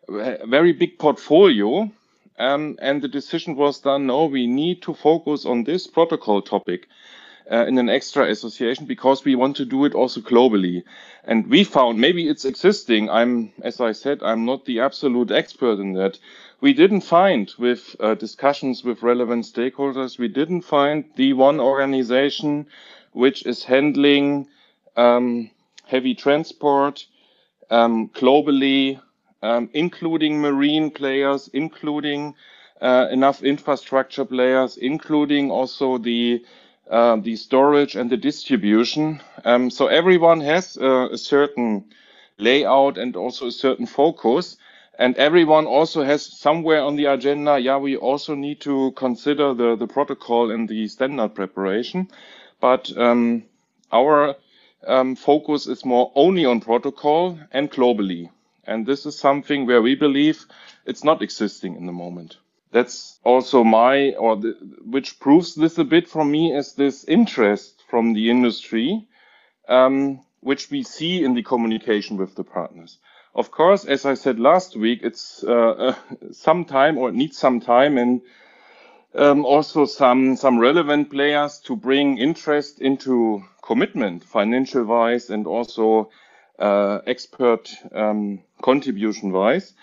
very 0.07 0.74
big 0.74 1.00
portfolio 1.00 1.89
um, 2.39 2.77
and 2.81 3.01
the 3.01 3.08
decision 3.08 3.55
was 3.55 3.79
done, 3.79 4.08
no, 4.08 4.25
we 4.25 4.48
need 4.48 4.81
to 4.84 4.93
focus 4.93 5.46
on 5.46 5.65
this 5.65 5.88
protocol 5.88 6.41
topic 6.41 6.88
uh, 7.51 7.65
in 7.65 7.77
an 7.77 7.89
extra 7.89 8.29
association 8.29 8.86
because 8.86 9.25
we 9.25 9.36
want 9.36 9.55
to 9.58 9.65
do 9.65 9.86
it 9.86 9.93
also 9.93 10.22
globally. 10.22 10.84
And 11.25 11.48
we 11.48 11.63
found 11.63 12.00
maybe 12.00 12.27
it's 12.27 12.46
existing. 12.46 13.10
I'm, 13.10 13.51
as 13.62 13.81
I 13.81 13.91
said, 13.91 14.24
I'm 14.24 14.46
not 14.46 14.65
the 14.65 14.79
absolute 14.79 15.31
expert 15.31 15.79
in 15.79 15.93
that. 15.93 16.17
We 16.62 16.74
didn't 16.74 17.01
find 17.01 17.51
with 17.58 17.96
uh, 18.00 18.15
discussions 18.15 18.84
with 18.84 19.03
relevant 19.03 19.46
stakeholders, 19.46 20.17
we 20.17 20.27
didn't 20.27 20.62
find 20.62 21.05
the 21.15 21.34
one 21.34 21.60
organization 21.60 22.67
which 23.13 23.46
is 23.46 23.63
handling 23.63 24.48
um, 24.96 25.50
heavy 25.86 26.13
transport 26.13 27.05
um, 27.69 28.10
globally 28.10 29.00
um, 29.41 29.69
including 29.74 30.41
marine 30.41 30.91
players, 30.91 31.50
including 31.53 32.36
uh, 32.81 33.08
enough 33.12 33.43
infrastructure 33.43 34.25
players, 34.25 34.77
including 34.77 35.51
also 35.51 35.98
the 35.98 36.43
uh, 36.89 37.17
the 37.17 37.36
storage 37.36 37.96
and 37.96 38.10
the 38.10 38.17
distribution. 38.17 39.22
Um, 39.46 39.69
so 39.69 39.88
everyone 39.88 40.41
has 40.41 40.75
uh, 40.77 41.10
a 41.12 41.17
certain 41.17 41.86
layout 42.39 42.98
and 42.98 43.15
also 43.15 43.48
a 43.48 43.51
certain 43.51 43.86
focus. 43.86 44.58
And 44.98 45.15
everyone 45.15 45.65
also 45.65 46.03
has 46.03 46.25
somewhere 46.25 46.81
on 46.81 46.96
the 46.98 47.05
agenda, 47.05 47.58
yeah, 47.60 47.77
we 47.77 47.96
also 47.96 48.36
need 48.36 48.60
to 48.62 48.91
consider 48.93 49.53
the, 49.53 49.75
the 49.75 49.88
protocol 49.88 50.51
and 50.51 50.67
the 50.67 50.88
standard 50.88 51.36
preparation. 51.36 52.10
But 52.60 52.91
um, 52.98 53.43
our 53.93 54.36
um, 54.86 55.15
focus 55.15 55.67
is 55.67 55.86
more 55.86 56.12
only 56.15 56.46
on 56.46 56.60
protocol 56.60 57.39
and 57.51 57.72
globally. 57.72 58.29
And 58.65 58.85
this 58.85 59.05
is 59.05 59.17
something 59.17 59.65
where 59.65 59.81
we 59.81 59.95
believe 59.95 60.45
it's 60.85 61.03
not 61.03 61.21
existing 61.21 61.75
in 61.75 61.85
the 61.85 61.91
moment. 61.91 62.37
That's 62.71 63.19
also 63.23 63.63
my, 63.63 64.11
or 64.11 64.35
the, 64.35 64.51
which 64.85 65.19
proves 65.19 65.55
this 65.55 65.77
a 65.77 65.83
bit 65.83 66.07
for 66.07 66.23
me 66.23 66.55
is 66.55 66.73
this 66.73 67.03
interest 67.05 67.83
from 67.89 68.13
the 68.13 68.29
industry, 68.29 69.07
um, 69.67 70.21
which 70.41 70.69
we 70.69 70.83
see 70.83 71.23
in 71.23 71.33
the 71.33 71.43
communication 71.43 72.17
with 72.17 72.35
the 72.35 72.43
partners. 72.43 72.99
Of 73.33 73.51
course, 73.51 73.85
as 73.85 74.05
I 74.05 74.15
said 74.15 74.39
last 74.39 74.75
week, 74.75 74.99
it's 75.03 75.43
uh, 75.43 75.51
uh, 75.51 75.95
some 76.31 76.65
time 76.65 76.97
or 76.97 77.09
it 77.09 77.15
needs 77.15 77.37
some 77.37 77.59
time 77.59 77.97
and 77.97 78.21
um, 79.15 79.45
also 79.45 79.85
some 79.85 80.35
some 80.35 80.59
relevant 80.59 81.09
players 81.09 81.59
to 81.61 81.75
bring 81.75 82.17
interest 82.19 82.79
into 82.79 83.43
commitment, 83.61 84.23
financial 84.23 84.83
wise, 84.83 85.29
and 85.29 85.47
also 85.47 86.09
expert 86.59 87.69
um, 87.93 88.41
contribution 88.61 89.31
wise. 89.31 89.73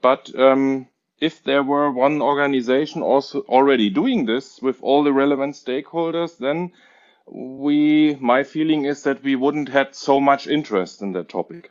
But 0.00 0.30
um, 0.38 0.88
if 1.20 1.44
there 1.44 1.62
were 1.62 1.90
one 1.90 2.20
organization 2.20 3.02
also 3.02 3.40
already 3.42 3.90
doing 3.90 4.26
this 4.26 4.60
with 4.60 4.82
all 4.82 5.04
the 5.04 5.12
relevant 5.12 5.54
stakeholders, 5.54 6.38
then 6.38 6.72
we 7.26 8.16
my 8.20 8.42
feeling 8.42 8.84
is 8.84 9.04
that 9.04 9.22
we 9.22 9.36
wouldn't 9.36 9.68
had 9.68 9.94
so 9.94 10.20
much 10.20 10.46
interest 10.46 11.02
in 11.02 11.12
that 11.12 11.28
topic. 11.28 11.70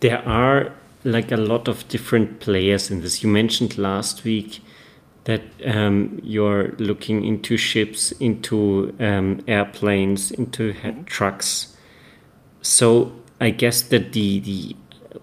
There 0.00 0.26
are 0.26 0.72
like 1.04 1.30
a 1.30 1.36
lot 1.36 1.68
of 1.68 1.86
different 1.88 2.40
players 2.40 2.90
in 2.90 3.02
this. 3.02 3.22
You 3.22 3.28
mentioned 3.28 3.78
last 3.78 4.24
week 4.24 4.60
that 5.24 5.42
um, 5.64 6.18
you're 6.22 6.72
looking 6.78 7.24
into 7.24 7.56
ships, 7.56 8.12
into 8.12 8.96
um, 8.98 9.44
airplanes, 9.46 10.30
into 10.30 10.74
trucks. 11.06 11.76
So 12.62 13.12
I 13.40 13.50
guess 13.50 13.82
that 13.82 14.12
the 14.12 14.40
the 14.40 14.76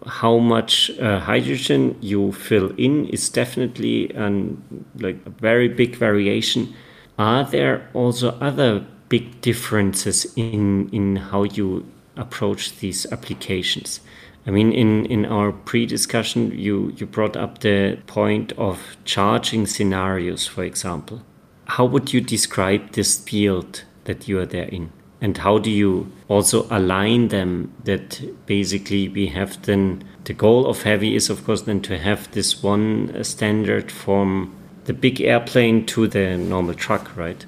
how 0.07 0.37
much 0.37 0.91
uh, 0.99 1.19
hydrogen 1.19 1.97
you 2.01 2.31
fill 2.31 2.71
in 2.77 3.05
is 3.07 3.29
definitely 3.29 4.11
an 4.13 4.63
like 4.99 5.19
a 5.25 5.29
very 5.29 5.67
big 5.67 5.95
variation. 5.95 6.73
Are 7.17 7.43
there 7.43 7.89
also 7.93 8.37
other 8.41 8.85
big 9.09 9.41
differences 9.41 10.25
in 10.35 10.89
in 10.91 11.15
how 11.17 11.43
you 11.43 11.85
approach 12.17 12.77
these 12.79 13.05
applications? 13.11 14.01
I 14.47 14.51
mean, 14.51 14.71
in, 14.71 15.07
in 15.07 15.25
our 15.25 15.51
pre-discussion, 15.51 16.51
you, 16.51 16.93
you 16.97 17.07
brought 17.07 17.35
up 17.35 17.59
the 17.59 17.97
point 18.05 18.51
of 18.53 18.95
charging 19.03 19.65
scenarios, 19.65 20.45
for 20.45 20.63
example. 20.63 21.23
How 21.65 21.85
would 21.85 22.13
you 22.13 22.21
describe 22.21 22.91
this 22.91 23.17
field 23.17 23.83
that 24.03 24.27
you 24.27 24.39
are 24.39 24.45
there 24.45 24.67
in? 24.67 24.91
And 25.25 25.35
how 25.39 25.57
do 25.57 25.71
you 25.71 26.11
also 26.27 26.67
align 26.69 27.29
them 27.29 27.73
that 27.83 28.21
basically 28.45 29.09
we 29.09 29.25
have 29.29 29.59
then 29.63 30.03
the 30.25 30.33
goal 30.33 30.67
of 30.67 30.83
HeavHy 30.83 31.15
is 31.15 31.31
of 31.31 31.43
course 31.43 31.63
then 31.63 31.81
to 31.81 31.97
have 31.97 32.29
this 32.29 32.61
one 32.61 33.23
standard 33.23 33.91
from 33.91 34.53
the 34.83 34.93
big 34.93 35.19
airplane 35.21 35.87
to 35.87 36.07
the 36.07 36.37
normal 36.37 36.75
truck 36.75 37.17
right 37.17 37.43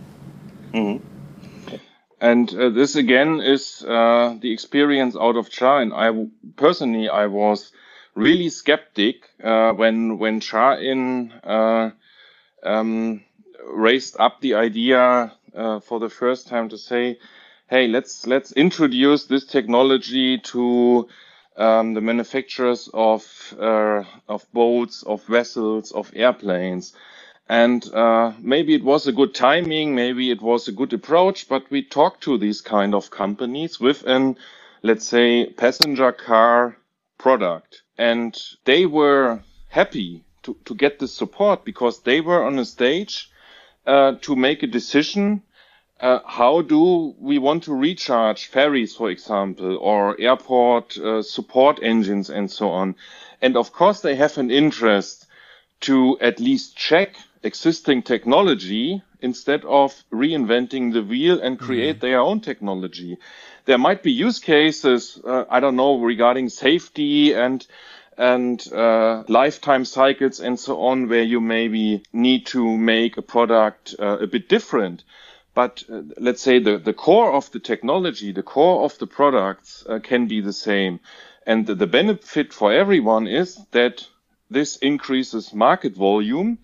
mm-hmm. 0.73 1.05
and 2.19 2.51
uh, 2.55 2.69
this 2.69 2.95
again 2.95 3.41
is 3.41 3.83
uh, 3.87 4.35
the 4.41 4.51
experience 4.51 5.15
out 5.15 5.37
of 5.37 5.47
CharIN 5.47 5.93
i 5.93 6.07
personally 6.55 7.09
i 7.09 7.27
was 7.27 7.71
really 8.15 8.49
skeptic 8.49 9.29
uh, 9.43 9.71
when 9.73 10.17
when 10.17 10.39
CharIN 10.39 11.31
uh, 11.43 11.91
um, 12.63 13.21
raised 13.67 14.15
up 14.19 14.41
the 14.41 14.55
idea 14.55 15.31
uh, 15.57 15.79
for 15.79 15.99
the 15.99 16.09
first 16.09 16.47
time 16.47 16.69
to 16.69 16.77
say, 16.77 17.17
"Hey, 17.69 17.87
let's 17.87 18.27
let's 18.27 18.51
introduce 18.53 19.25
this 19.25 19.45
technology 19.45 20.39
to 20.39 21.07
um, 21.57 21.93
the 21.93 22.01
manufacturers 22.01 22.89
of 22.93 23.23
uh, 23.59 24.03
of 24.27 24.45
boats, 24.53 25.03
of 25.03 25.23
vessels, 25.25 25.91
of 25.91 26.11
airplanes." 26.15 26.93
And 27.49 27.83
uh, 27.93 28.33
maybe 28.39 28.73
it 28.75 28.83
was 28.83 29.07
a 29.07 29.13
good 29.13 29.33
timing, 29.33 29.95
maybe 29.95 30.31
it 30.31 30.41
was 30.41 30.67
a 30.67 30.73
good 30.73 30.93
approach, 30.93 31.47
but 31.47 31.69
we 31.71 31.81
talked 31.83 32.21
to 32.23 32.37
these 32.37 32.59
kind 32.61 32.93
of 32.93 33.09
companies 33.09 33.79
with 33.79 34.03
an, 34.05 34.37
let's 34.83 35.07
say, 35.07 35.45
passenger 35.53 36.11
car 36.11 36.77
product 37.17 37.83
and 37.97 38.37
they 38.65 38.85
were 38.85 39.41
happy 39.69 40.23
to, 40.43 40.55
to 40.65 40.75
get 40.75 40.99
the 40.99 41.07
support 41.07 41.65
because 41.65 42.01
they 42.03 42.21
were 42.21 42.43
on 42.43 42.59
a 42.59 42.65
stage 42.65 43.29
uh, 43.85 44.13
to 44.21 44.35
make 44.35 44.63
a 44.63 44.67
decision 44.67 45.41
uh, 45.99 46.19
how 46.25 46.61
do 46.61 47.15
we 47.19 47.39
want 47.39 47.63
to 47.63 47.73
recharge 47.73 48.47
ferries, 48.47 48.95
for 48.95 49.09
example, 49.09 49.77
or 49.77 50.19
airport 50.19 50.97
uh, 50.97 51.21
support 51.21 51.79
engines 51.81 52.29
and 52.29 52.51
so 52.51 52.69
on. 52.69 52.95
And 53.41 53.57
of 53.57 53.71
course, 53.71 54.01
they 54.01 54.15
have 54.15 54.37
an 54.37 54.51
interest 54.51 55.25
to 55.81 56.17
at 56.19 56.39
least 56.39 56.75
check 56.75 57.15
existing 57.43 58.03
technology 58.03 59.01
instead 59.21 59.63
of 59.65 59.95
reinventing 60.11 60.93
the 60.93 61.03
wheel 61.03 61.39
and 61.39 61.59
create 61.59 61.97
mm-hmm. 61.97 62.05
their 62.05 62.19
own 62.19 62.41
technology. 62.41 63.17
There 63.65 63.77
might 63.77 64.03
be 64.03 64.11
use 64.11 64.39
cases, 64.39 65.19
uh, 65.23 65.45
I 65.49 65.59
don't 65.59 65.75
know, 65.75 65.99
regarding 65.99 66.49
safety 66.49 67.33
and 67.33 67.65
and 68.19 68.73
uh, 68.73 69.23
lifetime 69.27 69.85
cycles 69.85 70.39
and 70.39 70.59
so 70.59 70.81
on, 70.81 71.07
where 71.07 71.21
you 71.21 71.39
maybe 71.39 72.01
need 72.11 72.47
to 72.47 72.75
make 72.75 73.17
a 73.17 73.21
product 73.21 73.93
uh, 73.99 74.17
a 74.19 74.25
bit 74.25 74.49
different. 74.49 75.03
But 75.57 75.83
uh, 75.91 76.03
let's 76.19 76.43
say 76.43 76.59
the, 76.59 76.77
the 76.77 76.93
core 76.93 77.33
of 77.33 77.51
the 77.51 77.59
technology, 77.59 78.31
the 78.31 78.43
core 78.43 78.85
of 78.85 78.95
the 78.99 79.07
products 79.07 79.83
uh, 79.89 79.97
can 79.97 80.27
be 80.27 80.39
the 80.39 80.53
same. 80.53 80.99
And 81.47 81.65
the, 81.65 81.73
the 81.73 81.87
benefit 81.87 82.53
for 82.53 82.71
everyone 82.71 83.25
is 83.25 83.57
that 83.71 84.05
this 84.51 84.77
increases 84.77 85.55
market 85.55 85.95
volume. 85.95 86.59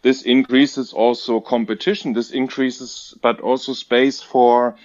This 0.00 0.22
increases 0.22 0.94
also 0.94 1.40
competition. 1.40 2.14
This 2.14 2.30
increases, 2.30 3.14
but 3.20 3.38
also 3.40 3.74
space 3.74 4.22
for 4.22 4.76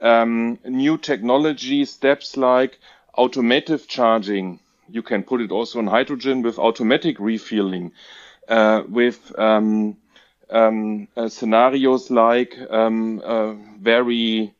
um, 0.00 0.58
new 0.64 0.96
technology 0.96 1.84
steps 1.84 2.38
like 2.38 2.78
automative 3.18 3.86
charging, 3.86 4.60
you 4.88 5.02
can 5.02 5.24
put 5.24 5.42
it 5.42 5.50
also 5.50 5.78
on 5.78 5.86
hydrogen 5.88 6.40
with 6.40 6.58
automatic 6.58 7.16
refueling, 7.20 7.92
uh, 8.48 8.82
with 8.88 9.38
um, 9.38 9.98
um, 10.50 11.08
uh, 11.16 11.28
scenarios 11.28 12.10
like 12.10 12.56
um, 12.70 13.20
uh, 13.24 13.52
very 13.80 14.54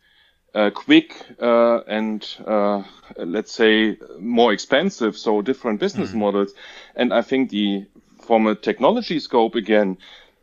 uh, 0.55 0.71
quick 0.71 1.15
uh, 1.41 1.81
and 1.87 2.27
uh, 2.47 2.83
let's 3.17 3.53
say 3.53 3.97
more 4.19 4.53
expensive, 4.53 5.17
so 5.17 5.43
different 5.43 5.81
business 5.81 6.11
mm-hmm. 6.11 6.21
models. 6.21 6.53
And 6.97 7.13
I 7.13 7.23
think 7.23 7.51
the 7.51 7.87
from 8.27 8.47
a 8.47 8.55
technology 8.55 9.19
scope 9.19 9.55
again, 9.55 9.99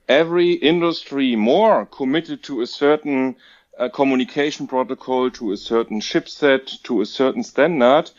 every 0.10 0.54
industry 0.54 1.36
more 1.36 1.86
committed 1.86 2.44
to 2.44 2.62
a 2.62 2.68
certain 2.68 3.36
uh, 3.78 3.90
communication 3.90 4.68
protocol, 4.68 5.30
to 5.32 5.52
a 5.52 5.58
certain 5.58 6.02
chipset, 6.02 6.82
to 6.84 7.02
a 7.02 7.06
certain 7.06 7.44
standard, 7.44 8.10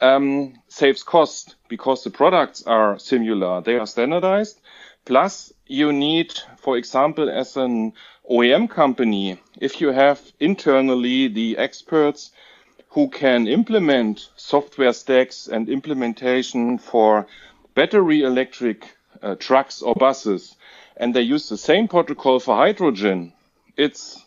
um, 0.00 0.54
saves 0.68 1.02
cost 1.02 1.54
because 1.68 2.04
the 2.04 2.10
products 2.10 2.62
are 2.66 2.98
similar, 2.98 3.62
they 3.62 3.76
are 3.76 3.86
standardized. 3.86 4.60
Plus, 5.04 5.53
you 5.66 5.92
need, 5.92 6.32
for 6.56 6.76
example, 6.76 7.30
as 7.30 7.56
an 7.56 7.92
OEM 8.30 8.68
company, 8.68 9.38
if 9.60 9.80
you 9.80 9.88
have 9.88 10.20
internally 10.40 11.28
the 11.28 11.58
experts 11.58 12.30
who 12.90 13.08
can 13.08 13.48
implement 13.48 14.28
software 14.36 14.92
stacks 14.92 15.48
and 15.48 15.68
implementation 15.68 16.78
for 16.78 17.26
battery 17.74 18.22
electric 18.22 18.96
uh, 19.22 19.34
trucks 19.34 19.82
or 19.82 19.94
buses, 19.94 20.54
and 20.96 21.14
they 21.14 21.22
use 21.22 21.48
the 21.48 21.56
same 21.56 21.88
protocol 21.88 22.38
for 22.38 22.54
hydrogen, 22.54 23.32
it's 23.76 24.22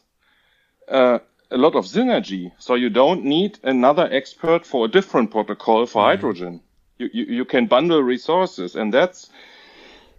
uh, 0.90 1.20
a 1.50 1.58
lot 1.58 1.76
of 1.76 1.86
synergy. 1.86 2.52
So 2.58 2.76
you 2.76 2.90
don't 2.90 3.24
need 3.24 3.60
another 3.64 4.08
expert 4.12 4.66
for 4.66 4.86
a 4.86 4.90
different 4.90 5.32
protocol 5.32 5.86
for 5.86 6.02
mm-hmm. 6.02 6.10
hydrogen. 6.10 6.62
You, 6.98 7.10
you, 7.14 7.26
you 7.26 7.46
can 7.46 7.68
bundle 7.68 8.02
resources 8.02 8.76
and 8.76 8.94
that's, 8.94 9.30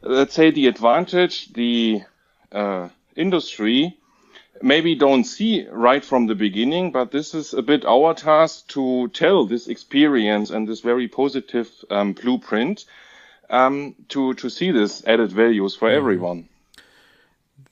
let's 0.03 0.35
say 0.35 0.51
the 0.51 0.67
advantage 0.67 1.53
the 1.53 2.03
uh, 2.53 2.89
industry 3.17 3.97
maybe 4.63 4.95
don't 4.95 5.25
see 5.25 5.67
right 5.71 6.05
from 6.05 6.27
the 6.27 6.35
beginning, 6.35 6.91
but 6.91 7.11
this 7.11 7.35
is 7.35 7.55
a 7.55 7.63
bit 7.63 7.85
our 7.85 8.15
task 8.15 8.67
to 8.69 9.09
tell 9.09 9.47
this 9.47 9.69
experience 9.69 10.51
and 10.51 10.67
this 10.67 10.81
very 10.81 11.09
positive 11.09 11.71
um, 11.91 12.13
blueprint 12.13 12.85
um, 13.51 13.95
to 14.09 14.35
to 14.35 14.49
see 14.49 14.71
this 14.71 15.05
added 15.07 15.33
values 15.33 15.75
for 15.75 15.89
mm. 15.89 15.95
everyone. 15.95 16.49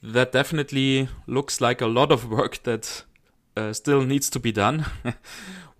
That 0.01 0.31
definitely 0.31 1.09
looks 1.25 1.59
like 1.59 1.81
a 1.81 1.87
lot 1.87 2.11
of 2.11 2.29
work 2.29 2.63
that 2.63 3.03
uh, 3.55 3.73
still 3.73 4.01
needs 4.01 4.29
to 4.29 4.39
be 4.39 4.51
done. 4.51 4.85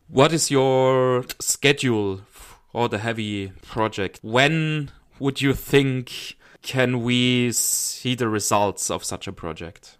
what 0.07 0.33
is 0.33 0.49
your 0.51 1.25
schedule 1.39 2.21
for 2.31 2.89
the 2.89 2.97
HeavHy 2.97 3.51
project? 3.62 4.19
When 4.21 4.91
would 5.19 5.41
you 5.41 5.53
think 5.53 6.37
can 6.61 7.03
we 7.03 7.51
see 7.51 8.15
the 8.15 8.29
results 8.29 8.89
of 8.89 9.03
such 9.03 9.27
a 9.27 9.31
project? 9.31 9.97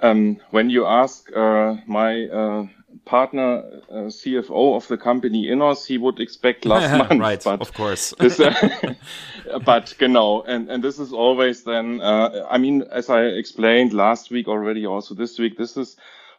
Um, 0.00 0.38
when 0.50 0.70
you 0.70 0.86
ask 0.86 1.30
uh, 1.36 1.76
my 1.86 2.26
uh, 2.26 2.66
partner, 3.04 3.62
uh, 3.90 3.94
CFO 4.08 4.76
of 4.76 4.86
the 4.86 4.96
company 4.96 5.46
Innos, 5.46 5.86
he 5.86 5.98
would 5.98 6.20
expect 6.20 6.64
last 6.64 6.96
month. 7.08 7.20
right, 7.20 7.42
but 7.42 7.60
of 7.60 7.72
course. 7.74 8.14
this, 8.20 8.38
uh, 8.38 8.94
but 9.64 9.94
genau, 9.98 10.42
and 10.42 10.70
and 10.70 10.84
this 10.84 10.98
is 10.98 11.12
always 11.12 11.64
then. 11.64 12.00
Uh, 12.00 12.46
I 12.48 12.58
mean, 12.58 12.84
as 12.92 13.10
I 13.10 13.22
explained 13.24 13.92
last 13.92 14.30
week 14.30 14.46
already, 14.46 14.86
also 14.86 15.14
this 15.14 15.38
week, 15.38 15.58
this 15.58 15.76
is 15.76 15.96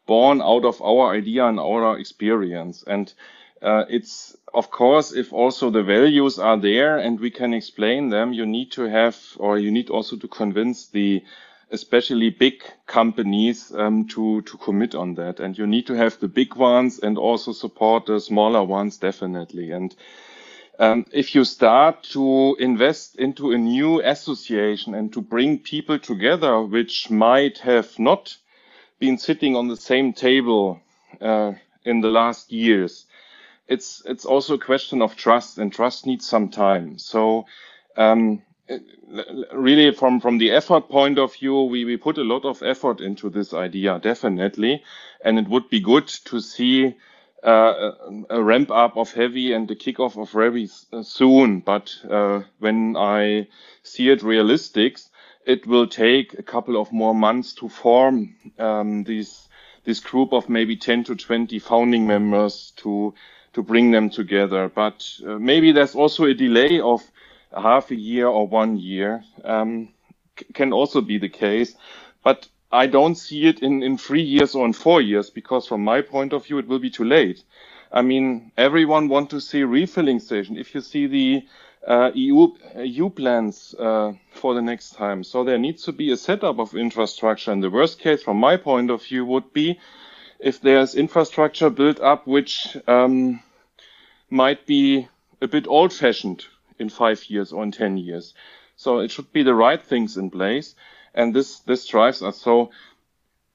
born 0.10 0.42
out 0.42 0.66
of 0.66 0.82
our 0.82 1.14
idea 1.14 1.46
and 1.46 1.60
our 1.60 2.00
experience. 2.00 2.84
And 2.88 3.14
uh, 3.62 3.86
it's, 3.90 4.36
of 4.54 4.72
course, 4.72 5.12
if 5.12 5.34
also 5.34 5.70
the 5.70 5.84
values 5.84 6.40
are 6.40 6.58
there 6.58 6.98
and 6.98 7.20
we 7.20 7.32
can 7.32 7.54
explain 7.54 8.10
them, 8.10 8.34
you 8.34 8.46
need 8.46 8.72
to 8.74 8.84
have, 8.84 9.18
or 9.38 9.58
you 9.58 9.72
need 9.72 9.90
also 9.90 10.16
to 10.18 10.28
convince 10.28 10.88
the, 10.88 11.24
especially 11.72 12.30
big 12.30 12.64
companies 12.88 13.72
um, 13.76 14.08
to 14.08 14.42
to 14.42 14.58
commit 14.58 14.96
on 14.96 15.14
that 15.16 15.40
and 15.40 15.58
you 15.58 15.68
need 15.68 15.86
to 15.86 15.94
have 15.94 16.20
the 16.20 16.28
big 16.28 16.56
ones 16.56 17.00
and 17.00 17.18
also 17.18 17.52
support 17.52 18.08
the 18.08 18.20
smaller 18.20 18.64
ones 18.64 18.98
definitely 18.98 19.70
and 19.72 19.96
um, 20.80 21.06
if 21.12 21.36
you 21.36 21.46
start 21.46 22.02
to 22.02 22.56
invest 22.60 23.18
into 23.18 23.52
a 23.52 23.58
new 23.58 24.02
association 24.02 24.96
and 24.96 25.14
to 25.14 25.22
bring 25.22 25.60
people 25.60 26.00
together 26.00 26.60
which 26.64 27.12
might 27.12 27.60
have 27.60 28.00
not 28.00 28.36
been 29.00 29.18
sitting 29.18 29.56
on 29.56 29.68
the 29.68 29.78
same 29.78 30.14
table 30.14 30.80
uh, 31.22 31.54
in 31.86 32.02
the 32.02 32.10
last 32.10 32.52
years. 32.52 33.06
It's 33.70 34.02
it's 34.06 34.26
also 34.26 34.56
a 34.56 34.60
question 34.60 35.02
of 35.02 35.16
trust, 35.16 35.60
and 35.60 35.72
trust 35.72 36.08
needs 36.08 36.28
some 36.28 36.50
time. 36.50 36.98
So, 36.98 37.46
um, 37.96 38.42
really, 39.54 39.92
from 39.94 40.20
from 40.20 40.40
the 40.40 40.52
effort 40.52 40.90
point 40.90 41.20
of 41.20 41.36
view, 41.36 41.64
we 41.64 41.86
we 41.86 41.96
put 41.96 42.18
a 42.18 42.24
lot 42.24 42.46
of 42.46 42.64
effort 42.64 43.00
into 43.00 43.30
this 43.30 43.54
idea, 43.54 44.00
definitely, 44.00 44.84
and 45.24 45.38
it 45.38 45.48
would 45.48 45.70
be 45.70 45.80
good 45.80 46.08
to 46.08 46.40
see. 46.42 46.96
Uh, 47.42 47.94
a 48.30 48.44
ramp 48.44 48.70
up 48.70 48.98
of 48.98 49.14
HeavHy 49.14 49.56
and 49.56 49.70
the 49.70 49.76
kickoff 49.76 50.22
of 50.22 50.30
HeavHy 50.32 51.06
soon, 51.06 51.62
but 51.62 51.96
uh, 52.10 52.42
when 52.60 52.98
I 52.98 53.48
see 53.82 54.10
it 54.10 54.24
realistic, 54.24 55.00
it 55.46 55.66
will 55.66 55.88
take 55.88 56.38
a 56.38 56.44
couple 56.44 56.76
of 56.76 56.92
more 56.92 57.16
months 57.16 57.54
to 57.54 57.70
form 57.70 58.36
um, 58.60 59.06
this 59.06 59.48
this 59.86 60.00
group 60.02 60.34
of 60.34 60.50
maybe 60.50 60.76
10 60.76 61.06
to 61.06 61.16
20 61.16 61.58
founding 61.60 62.06
members 62.06 62.74
to 62.76 63.14
to 63.54 63.64
bring 63.64 63.92
them 63.92 64.10
together. 64.10 64.70
But 64.70 65.08
uh, 65.26 65.38
maybe 65.40 65.72
there's 65.72 65.96
also 65.96 66.26
a 66.26 66.34
delay 66.34 66.80
of 66.80 67.02
half 67.56 67.92
a 67.92 67.96
year 67.96 68.28
or 68.28 68.48
one 68.48 68.78
year 68.78 69.24
um, 69.44 69.90
can 70.54 70.72
also 70.74 71.02
be 71.02 71.18
the 71.18 71.30
case. 71.30 71.76
But 72.24 72.48
I 72.72 72.88
don't 72.88 73.16
see 73.16 73.46
it 73.48 73.62
in, 73.62 73.82
in 73.82 73.98
three 73.98 74.22
years 74.22 74.54
or 74.56 74.66
in 74.66 74.74
four 74.74 75.02
years 75.02 75.30
because 75.30 75.66
from 75.68 75.84
my 75.84 76.02
point 76.02 76.34
of 76.34 76.46
view, 76.46 76.60
it 76.60 76.68
will 76.68 76.80
be 76.80 76.90
too 76.92 77.04
late. 77.06 77.44
I 77.92 78.04
mean, 78.04 78.52
everyone 78.58 79.08
want 79.10 79.32
to 79.32 79.42
see 79.42 79.64
refilling 79.64 80.20
station. 80.20 80.58
If 80.58 80.76
you 80.76 80.82
see 80.82 81.08
the 81.08 81.44
uh, 81.88 82.12
EU, 82.14 82.50
EU 82.78 83.10
plans 83.10 83.74
uh, 83.80 84.14
for 84.34 84.54
the 84.54 84.62
next 84.62 84.92
time. 84.92 85.24
So 85.24 85.44
there 85.44 85.58
needs 85.58 85.84
to 85.84 85.92
be 85.92 86.12
a 86.12 86.18
setup 86.18 86.60
of 86.60 86.76
infrastructure. 86.76 87.52
And 87.52 87.64
the 87.64 87.70
worst 87.70 88.00
case 88.00 88.22
from 88.22 88.38
my 88.38 88.58
point 88.58 88.92
of 88.92 89.04
view 89.04 89.26
would 89.26 89.52
be 89.54 89.80
if 90.40 90.62
there's 90.62 90.96
infrastructure 90.96 91.70
built 91.70 92.00
up 92.00 92.26
which 92.26 92.78
um, 92.88 93.42
might 94.30 94.66
be 94.66 95.08
a 95.42 95.48
bit 95.48 95.68
old 95.68 95.94
fashioned 95.94 96.46
in 96.78 96.90
five 96.90 97.24
years 97.30 97.52
or 97.52 97.64
in 97.64 97.72
10 97.72 97.98
years. 97.98 98.34
So 98.76 99.00
it 99.00 99.12
should 99.12 99.32
be 99.34 99.44
the 99.44 99.54
right 99.54 99.82
things 99.82 100.18
in 100.18 100.30
place. 100.30 100.76
And 101.14 101.36
this, 101.36 101.60
this 101.60 101.86
drives 101.86 102.22
us. 102.22 102.38
So 102.38 102.72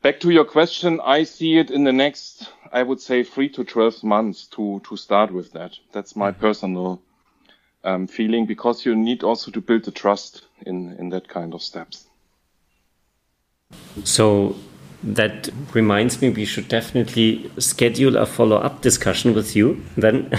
back 0.02 0.20
to 0.20 0.30
your 0.30 0.44
question, 0.44 1.00
I 1.02 1.24
see 1.24 1.56
it 1.56 1.70
in 1.70 1.84
the 1.84 1.92
next, 1.92 2.50
I 2.72 2.82
would 2.82 3.00
say 3.00 3.22
three 3.22 3.48
to 3.50 3.64
12 3.64 4.04
months 4.04 4.46
to, 4.48 4.82
to 4.88 4.96
start 4.96 5.32
with 5.32 5.52
that. 5.52 5.78
That's 5.92 6.14
my 6.14 6.30
mm-hmm. 6.30 6.40
personal 6.40 7.02
um, 7.84 8.06
feeling 8.06 8.46
because 8.46 8.84
you 8.84 8.94
need 8.94 9.22
also 9.22 9.50
to 9.50 9.60
build 9.60 9.84
the 9.84 9.90
trust 9.90 10.42
in, 10.66 10.96
in 10.98 11.08
that 11.10 11.28
kind 11.28 11.54
of 11.54 11.62
steps. 11.62 12.06
So 14.04 14.56
that 15.04 15.50
reminds 15.74 16.20
me, 16.20 16.30
we 16.30 16.44
should 16.44 16.68
definitely 16.68 17.50
schedule 17.58 18.16
a 18.16 18.26
follow 18.26 18.56
up 18.56 18.80
discussion 18.80 19.34
with 19.34 19.54
you 19.54 19.82
then 19.96 20.30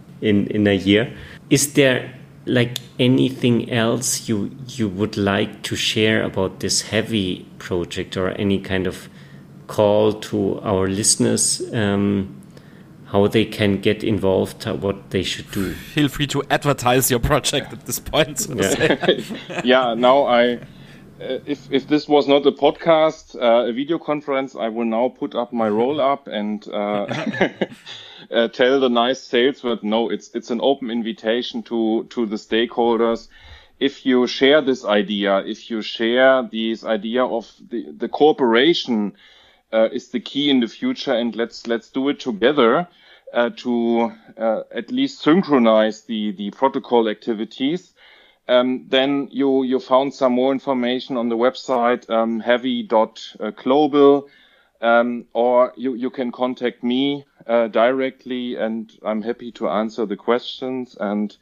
in, 0.20 0.46
in 0.48 0.66
a 0.66 0.74
year. 0.74 1.12
Is 1.50 1.74
there 1.74 2.14
like 2.46 2.78
anything 2.98 3.70
else 3.70 4.28
you 4.28 4.50
you 4.66 4.88
would 4.88 5.16
like 5.16 5.62
to 5.62 5.76
share 5.76 6.22
about 6.24 6.58
this 6.58 6.82
HeavHy 6.84 7.44
project 7.58 8.16
or 8.16 8.30
any 8.30 8.58
kind 8.58 8.86
of 8.86 9.08
call 9.68 10.12
to 10.12 10.60
our 10.60 10.88
listeners 10.88 11.62
um, 11.72 12.42
how 13.06 13.26
they 13.26 13.44
can 13.44 13.78
get 13.80 14.02
involved, 14.02 14.64
what 14.66 15.10
they 15.10 15.22
should 15.22 15.50
do. 15.50 15.74
Feel 15.74 16.08
free 16.08 16.26
to 16.28 16.42
advertise 16.50 17.10
your 17.10 17.20
project 17.20 17.72
at 17.72 17.84
this 17.84 17.98
point. 17.98 18.40
So 18.40 18.54
yeah. 18.54 19.20
yeah, 19.64 19.94
now 19.94 20.24
I. 20.24 20.60
Uh, 21.22 21.38
if 21.46 21.70
if 21.70 21.86
this 21.86 22.08
was 22.08 22.26
not 22.26 22.44
a 22.46 22.50
podcast, 22.50 23.36
uh, 23.36 23.68
a 23.68 23.72
video 23.72 23.96
conference, 23.96 24.56
I 24.56 24.68
will 24.68 24.86
now 24.86 25.08
put 25.08 25.36
up 25.36 25.52
my 25.52 25.68
roll 25.68 26.00
up 26.00 26.26
and 26.26 26.66
uh, 26.66 27.06
uh, 28.30 28.48
tell 28.48 28.80
the 28.80 28.88
nice 28.88 29.20
sales. 29.20 29.64
No, 29.82 30.10
it's 30.10 30.34
it's 30.34 30.50
an 30.50 30.60
open 30.60 30.90
invitation 30.90 31.62
to 31.64 32.04
to 32.10 32.26
the 32.26 32.36
stakeholders. 32.36 33.28
If 33.78 34.04
you 34.04 34.26
share 34.26 34.62
this 34.62 34.84
idea, 34.84 35.44
if 35.46 35.70
you 35.70 35.80
share 35.82 36.42
this 36.42 36.84
idea 36.84 37.24
of 37.24 37.52
the 37.70 37.92
the 37.92 38.08
cooperation 38.08 39.12
uh, 39.72 39.90
is 39.92 40.08
the 40.08 40.20
key 40.20 40.50
in 40.50 40.58
the 40.58 40.68
future, 40.68 41.12
and 41.12 41.36
let's 41.36 41.68
let's 41.68 41.90
do 41.90 42.08
it 42.08 42.18
together 42.18 42.88
uh, 43.32 43.50
to 43.58 44.12
at 44.74 44.90
least 44.90 45.20
synchronize 45.20 46.02
the, 46.02 46.32
the 46.32 46.50
protocol 46.50 47.08
activities. 47.08 47.91
Um, 48.48 48.86
then 48.88 49.28
you, 49.30 49.62
you 49.62 49.78
found 49.78 50.14
some 50.14 50.32
more 50.32 50.52
information 50.52 51.16
on 51.16 51.28
the 51.28 51.36
website, 51.36 52.08
um, 52.10 52.40
heavhy.global, 52.40 54.28
um, 54.80 55.26
or 55.32 55.72
you, 55.76 55.94
you 55.94 56.10
can 56.10 56.32
contact 56.32 56.82
me 56.82 57.24
uh, 57.46 57.68
directly 57.68 58.56
and 58.56 58.92
I'm 59.04 59.22
happy 59.22 59.52
to 59.52 59.68
answer 59.68 60.06
the 60.06 60.16
questions. 60.16 60.96
And 60.98 61.36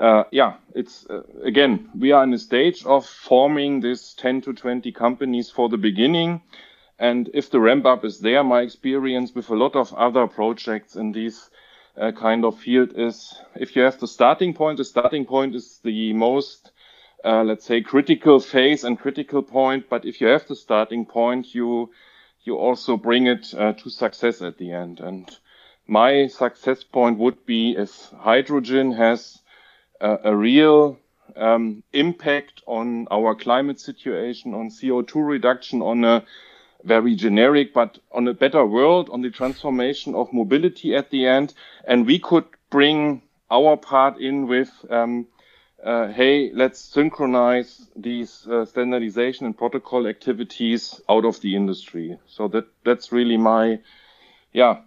uh, 0.00 0.24
yeah, 0.32 0.54
it's 0.74 1.06
uh, 1.08 1.22
again, 1.44 1.88
we 1.96 2.10
are 2.10 2.24
in 2.24 2.34
a 2.34 2.38
stage 2.38 2.84
of 2.84 3.06
forming 3.06 3.80
this 3.80 4.12
10 4.14 4.42
to 4.42 4.52
20 4.52 4.90
companies 4.90 5.50
for 5.50 5.68
the 5.68 5.78
beginning. 5.78 6.42
And 6.98 7.30
if 7.32 7.50
the 7.50 7.60
ramp 7.60 7.86
up 7.86 8.04
is 8.04 8.20
there, 8.20 8.42
my 8.42 8.62
experience 8.62 9.34
with 9.34 9.50
a 9.50 9.56
lot 9.56 9.76
of 9.76 9.94
other 9.94 10.26
projects 10.26 10.96
in 10.96 11.12
this 11.12 11.50
uh, 11.96 12.12
kind 12.12 12.44
of 12.44 12.58
field 12.58 12.92
is 12.96 13.34
if 13.54 13.76
you 13.76 13.82
have 13.82 13.98
the 14.00 14.08
starting 14.08 14.54
point, 14.54 14.78
the 14.78 14.84
starting 14.84 15.24
point 15.24 15.54
is 15.54 15.80
the 15.82 16.12
most, 16.12 16.72
uh, 17.24 17.42
let's 17.44 17.64
say, 17.64 17.80
critical 17.80 18.40
phase 18.40 18.84
and 18.84 18.98
critical 18.98 19.42
point. 19.42 19.88
But 19.88 20.04
if 20.04 20.20
you 20.20 20.26
have 20.28 20.46
the 20.46 20.56
starting 20.56 21.06
point, 21.06 21.54
you, 21.54 21.90
you 22.42 22.56
also 22.56 22.96
bring 22.96 23.26
it 23.26 23.54
uh, 23.56 23.72
to 23.74 23.90
success 23.90 24.42
at 24.42 24.58
the 24.58 24.72
end. 24.72 25.00
And 25.00 25.30
my 25.86 26.26
success 26.26 26.82
point 26.82 27.18
would 27.18 27.46
be 27.46 27.76
if 27.76 28.10
hydrogen 28.18 28.92
has 28.92 29.40
a 30.00 30.36
real 30.36 30.98
um, 31.36 31.82
impact 31.92 32.62
on 32.66 33.06
our 33.10 33.34
climate 33.34 33.80
situation, 33.80 34.54
on 34.54 34.68
CO2 34.68 35.26
reduction, 35.26 35.82
on 35.82 36.04
a 36.04 36.24
very 36.84 37.14
generic, 37.14 37.72
but 37.72 37.98
on 38.12 38.28
a 38.28 38.34
better 38.34 38.64
world, 38.64 39.08
on 39.10 39.22
the 39.22 39.30
transformation 39.30 40.14
of 40.14 40.32
mobility 40.32 40.94
at 40.94 41.10
the 41.10 41.26
end. 41.26 41.54
And 41.86 42.06
we 42.06 42.18
could 42.18 42.44
bring 42.70 43.22
our 43.50 43.76
part 43.76 44.20
in 44.20 44.46
with, 44.46 44.70
um, 44.90 45.26
uh, 45.82 46.08
hey, 46.08 46.50
let's 46.52 46.80
synchronize 46.80 47.88
these 47.96 48.46
uh, 48.46 48.64
standardization 48.64 49.46
and 49.46 49.56
protocol 49.56 50.06
activities 50.06 51.00
out 51.08 51.24
of 51.24 51.40
the 51.40 51.56
industry. 51.56 52.18
So 52.26 52.48
that 52.48 52.66
that's 52.84 53.12
really 53.12 53.36
my, 53.36 53.80
yeah, 54.52 54.80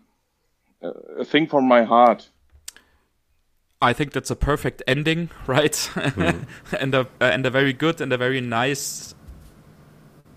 uh, 0.83 0.91
a 1.19 1.25
thing 1.25 1.47
from 1.47 1.67
my 1.67 1.83
heart. 1.83 2.29
I 3.79 3.93
think 3.93 4.11
that's 4.11 4.31
a 4.31 4.35
perfect 4.35 4.81
ending, 4.87 5.29
right? 5.47 5.73
Mm. 5.73 6.45
and 6.79 6.95
a 6.95 7.07
and 7.19 7.45
a 7.45 7.49
very 7.49 7.73
good 7.73 8.01
and 8.01 8.11
a 8.11 8.17
very 8.17 8.41
nice 8.41 9.13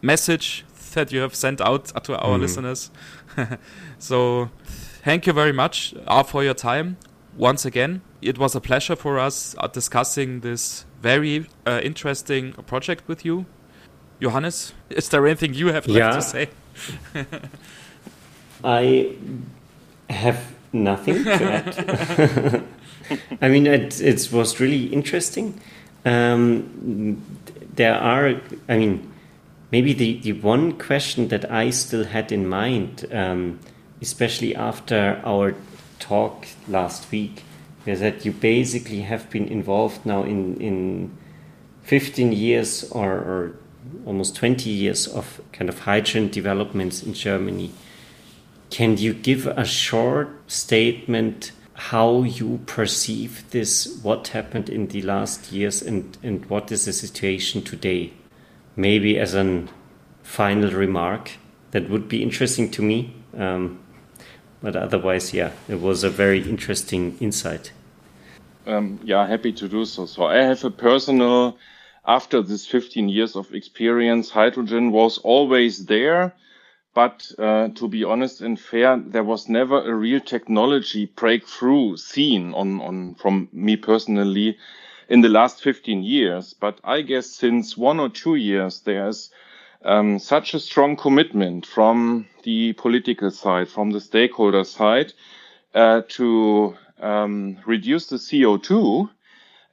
message 0.03 0.64
that 0.94 1.12
you 1.12 1.20
have 1.20 1.35
sent 1.35 1.61
out 1.61 1.87
to 2.05 2.18
our 2.18 2.37
mm. 2.37 2.40
listeners. 2.40 2.90
so, 3.98 4.50
thank 5.03 5.26
you 5.26 5.33
very 5.33 5.53
much 5.53 5.94
uh, 6.07 6.22
for 6.22 6.44
your 6.44 6.55
time 6.55 6.96
once 7.37 7.64
again. 7.64 8.03
It 8.22 8.38
was 8.38 8.55
a 8.55 8.61
pleasure 8.61 8.96
for 8.96 9.18
us 9.18 9.55
uh, 9.59 9.66
discussing 9.66 10.40
this 10.40 10.85
very 11.00 11.46
uh, 11.66 11.81
interesting 11.83 12.53
project 12.53 13.09
with 13.09 13.24
you. 13.24 13.46
Johannes, 14.20 14.74
is 14.90 15.09
there 15.09 15.26
anything 15.26 15.55
you 15.55 15.68
have 15.68 15.87
yeah. 15.87 16.11
left 16.11 16.20
to 16.20 16.22
say? 16.22 16.48
I 18.64 19.16
have 20.11 20.53
nothing 20.72 21.24
to 21.24 21.33
add. 21.33 22.64
I 23.40 23.48
mean, 23.48 23.66
it, 23.66 24.00
it 24.00 24.29
was 24.31 24.61
really 24.61 24.87
interesting. 24.87 25.61
Um, 26.05 27.22
there 27.74 27.94
are, 27.94 28.40
I 28.68 28.76
mean, 28.76 29.11
Maybe 29.72 29.92
the, 29.92 30.18
the 30.18 30.33
one 30.33 30.78
question 30.78 31.28
that 31.28 31.50
I 31.50 31.70
still 31.70 32.04
had 32.04 32.33
in 32.33 32.48
mind, 32.48 33.06
um, 33.12 33.61
especially 34.02 34.54
after 34.54 35.20
our 35.24 35.54
talk 36.00 36.46
last 36.66 37.11
week, 37.12 37.44
is 37.87 38.00
that 38.00 38.24
you 38.24 38.33
basically 38.33 39.02
have 39.02 39.30
been 39.30 39.46
involved 39.46 40.04
now 40.04 40.24
in, 40.24 40.61
in 40.61 41.16
15 41.85 42.33
years 42.33 42.90
or, 42.90 43.12
or 43.12 43.56
almost 44.06 44.37
20 44.37 44.68
years 44.68 45.06
of 45.06 45.40
kind 45.52 45.68
of 45.68 45.80
hydrogen 45.80 46.28
developments 46.28 47.02
in 47.02 47.14
Germany. 47.14 47.70
Can 48.70 48.96
you 48.98 49.14
give 49.14 49.46
a 49.46 49.64
short 49.64 50.28
statement 50.50 51.52
how 51.74 52.22
you 52.22 52.61
perceive 52.66 53.48
this, 53.50 54.00
what 54.02 54.28
happened 54.28 54.68
in 54.68 54.88
the 54.88 55.00
last 55.02 55.50
years, 55.50 55.80
and, 55.80 56.18
and 56.22 56.44
what 56.46 56.70
is 56.70 56.85
the 56.85 56.92
situation 56.92 57.62
today? 57.62 58.12
Maybe 58.81 59.19
as 59.19 59.35
a 59.35 59.64
final 60.23 60.71
remark 60.71 61.33
that 61.71 61.88
would 61.88 62.09
be 62.09 62.23
interesting 62.23 62.71
to 62.71 62.83
me. 62.83 63.14
Um, 63.37 63.81
but 64.62 64.77
otherwise, 64.77 65.33
yeah, 65.33 65.53
it 65.69 65.81
was 65.81 66.05
a 66.05 66.11
very 66.11 66.43
interesting 66.43 67.16
insight. 67.21 67.73
Um, 68.66 69.01
yeah, 69.03 69.27
happy 69.27 69.53
to 69.53 69.69
do 69.69 69.85
so. 69.85 70.07
So 70.07 70.25
I 70.25 70.43
have 70.43 70.64
a 70.64 70.71
personal, 70.71 71.57
after 72.07 72.43
this 72.43 72.66
15 72.66 73.09
years 73.09 73.37
of 73.37 73.55
experience, 73.55 74.31
hydrogen 74.31 74.93
was 74.93 75.19
always 75.19 75.87
there. 75.87 76.35
But 76.93 77.31
uh, 77.38 77.69
to 77.69 77.88
be 77.88 78.05
honest 78.05 78.40
and 78.40 78.59
fair, 78.59 78.99
there 78.99 79.23
was 79.23 79.49
never 79.49 79.81
a 79.81 79.95
real 79.95 80.21
technology 80.21 81.07
breakthrough 81.07 81.97
seen 81.97 82.53
on, 82.53 82.81
on 82.81 83.14
from 83.14 83.49
me 83.53 83.77
personally 83.77 84.59
in 85.11 85.20
the 85.20 85.29
last 85.29 85.61
15 85.61 86.03
years. 86.03 86.55
But 86.55 86.81
I 86.85 87.03
guess 87.03 87.27
since 87.27 87.77
one 87.77 88.01
or 88.01 88.09
two 88.09 88.37
years, 88.37 88.81
there's 88.81 89.31
um, 89.85 90.18
such 90.18 90.55
a 90.55 90.61
strong 90.61 90.96
commitment 90.96 91.66
from 91.66 92.27
the 92.44 92.73
political 92.75 93.31
side, 93.31 93.68
from 93.68 93.90
the 93.90 94.01
stakeholder 94.01 94.64
side, 94.64 95.12
uh, 95.75 96.03
to 96.09 96.77
um, 97.01 97.59
reduce 97.66 98.07
the 98.07 98.16
CO2 98.16 99.11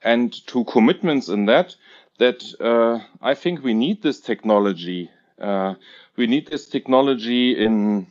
and 0.02 0.34
to 0.48 0.64
commitments 0.66 1.30
in 1.30 1.46
that, 1.46 1.76
that 2.18 2.44
uh, 2.60 3.00
I 3.22 3.36
think 3.36 3.64
we 3.64 3.74
need 3.74 4.02
this 4.02 4.20
technology. 4.20 5.12
Uh, 5.40 5.76
we 6.16 6.26
need 6.26 6.48
this 6.48 6.68
technology 6.68 7.64
in 7.64 8.08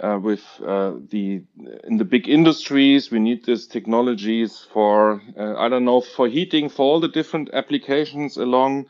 uh, 0.00 0.18
with 0.22 0.42
uh, 0.64 0.94
the 1.10 1.42
in 1.84 1.98
the 1.98 2.04
big 2.04 2.28
industries. 2.28 3.10
We 3.10 3.18
need 3.20 3.44
these 3.44 3.66
technologies 3.66 4.66
for 4.72 5.22
uh, 5.38 5.54
I 5.56 5.68
don't 5.68 5.84
know 5.84 6.00
for 6.00 6.28
heating 6.28 6.68
for 6.68 6.82
all 6.84 7.00
the 7.00 7.08
different 7.08 7.50
applications 7.52 8.36
along 8.36 8.86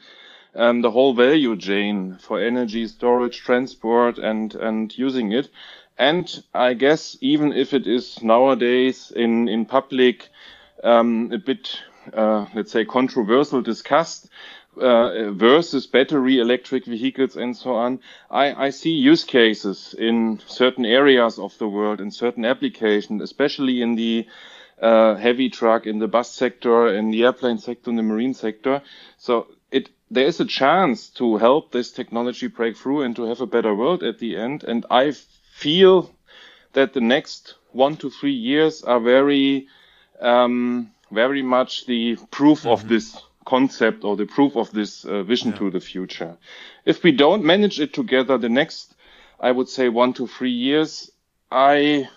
um, 0.55 0.83
the 0.83 0.91
whole 0.91 1.15
value 1.15 1.57
chain 1.57 2.17
for 2.21 2.41
energy 2.41 2.87
storage, 2.87 3.41
transport, 3.41 4.19
and 4.19 4.55
and 4.55 4.97
using 4.97 5.33
it. 5.33 5.49
And 5.99 6.43
I 6.55 6.75
guess 6.75 7.17
even 7.21 7.53
if 7.53 7.73
it 7.73 7.87
is 7.87 8.23
nowadays 8.23 9.13
in 9.15 9.49
in 9.49 9.67
public 9.67 10.29
um, 10.83 11.31
a 11.33 11.39
bit, 11.39 11.81
uh, 12.13 12.47
let's 12.55 12.73
say, 12.73 12.85
controversial 12.85 13.63
discussed, 13.63 14.29
uh, 14.79 15.33
versus 15.33 15.87
battery 15.87 16.39
electric 16.39 16.85
vehicles 16.85 17.37
and 17.37 17.57
so 17.57 17.75
on. 17.75 18.01
I, 18.31 18.67
I, 18.67 18.71
see 18.71 18.91
use 18.91 19.25
cases 19.25 19.95
in 19.97 20.41
certain 20.47 20.85
areas 20.85 21.39
of 21.39 21.57
the 21.59 21.69
world, 21.69 22.01
in 22.01 22.11
certain 22.11 22.45
applications, 22.45 23.23
especially 23.23 23.83
in 23.83 23.95
the 23.95 24.27
uh, 24.81 25.15
heavy 25.15 25.51
truck, 25.51 25.87
in 25.87 25.99
the 25.99 26.09
bus 26.09 26.31
sector, 26.31 26.89
in 26.89 27.11
the 27.11 27.25
airplane 27.25 27.59
sector, 27.59 27.91
in 27.91 27.97
the 27.97 28.03
marine 28.03 28.35
sector. 28.35 28.83
So 29.19 29.47
it 29.71 29.91
there 30.11 30.27
is 30.27 30.41
a 30.41 30.45
chance 30.45 31.09
to 31.11 31.37
help 31.37 31.73
this 31.73 31.91
technology 31.93 32.49
break 32.49 32.77
through 32.77 33.03
and 33.03 33.17
to 33.17 33.25
have 33.25 33.41
a 33.41 33.47
better 33.47 33.75
world 33.75 34.03
at 34.03 34.19
the 34.19 34.37
end. 34.37 34.65
And 34.65 34.85
I 34.91 35.13
feel 35.53 36.11
that 36.73 36.93
the 36.93 37.01
next 37.01 37.55
one 37.73 37.97
to 37.97 38.11
three 38.11 38.35
years 38.35 38.83
are 38.83 39.01
very, 39.01 39.69
um, 40.21 40.91
very 41.11 41.43
much 41.43 41.87
the 41.87 42.17
proof 42.31 42.61
mm-hmm. 42.61 42.69
of 42.69 42.89
this 42.89 43.21
concept 43.45 44.05
or 44.05 44.17
the 44.17 44.27
proof 44.27 44.57
of 44.57 44.71
this 44.73 45.05
uh, 45.05 45.23
vision 45.23 45.51
yeah. 45.53 45.59
to 45.59 45.71
the 45.71 45.81
future. 45.81 46.37
If 46.85 47.03
we 47.03 47.13
don't 47.13 47.45
manage 47.45 47.81
it 47.81 47.93
together, 47.93 48.39
the 48.39 48.49
next, 48.49 48.95
I 49.41 49.51
would 49.51 49.69
say 49.69 49.89
one 49.89 50.13
to 50.15 50.27
three 50.27 50.51
years, 50.51 51.11
I, 51.51 52.09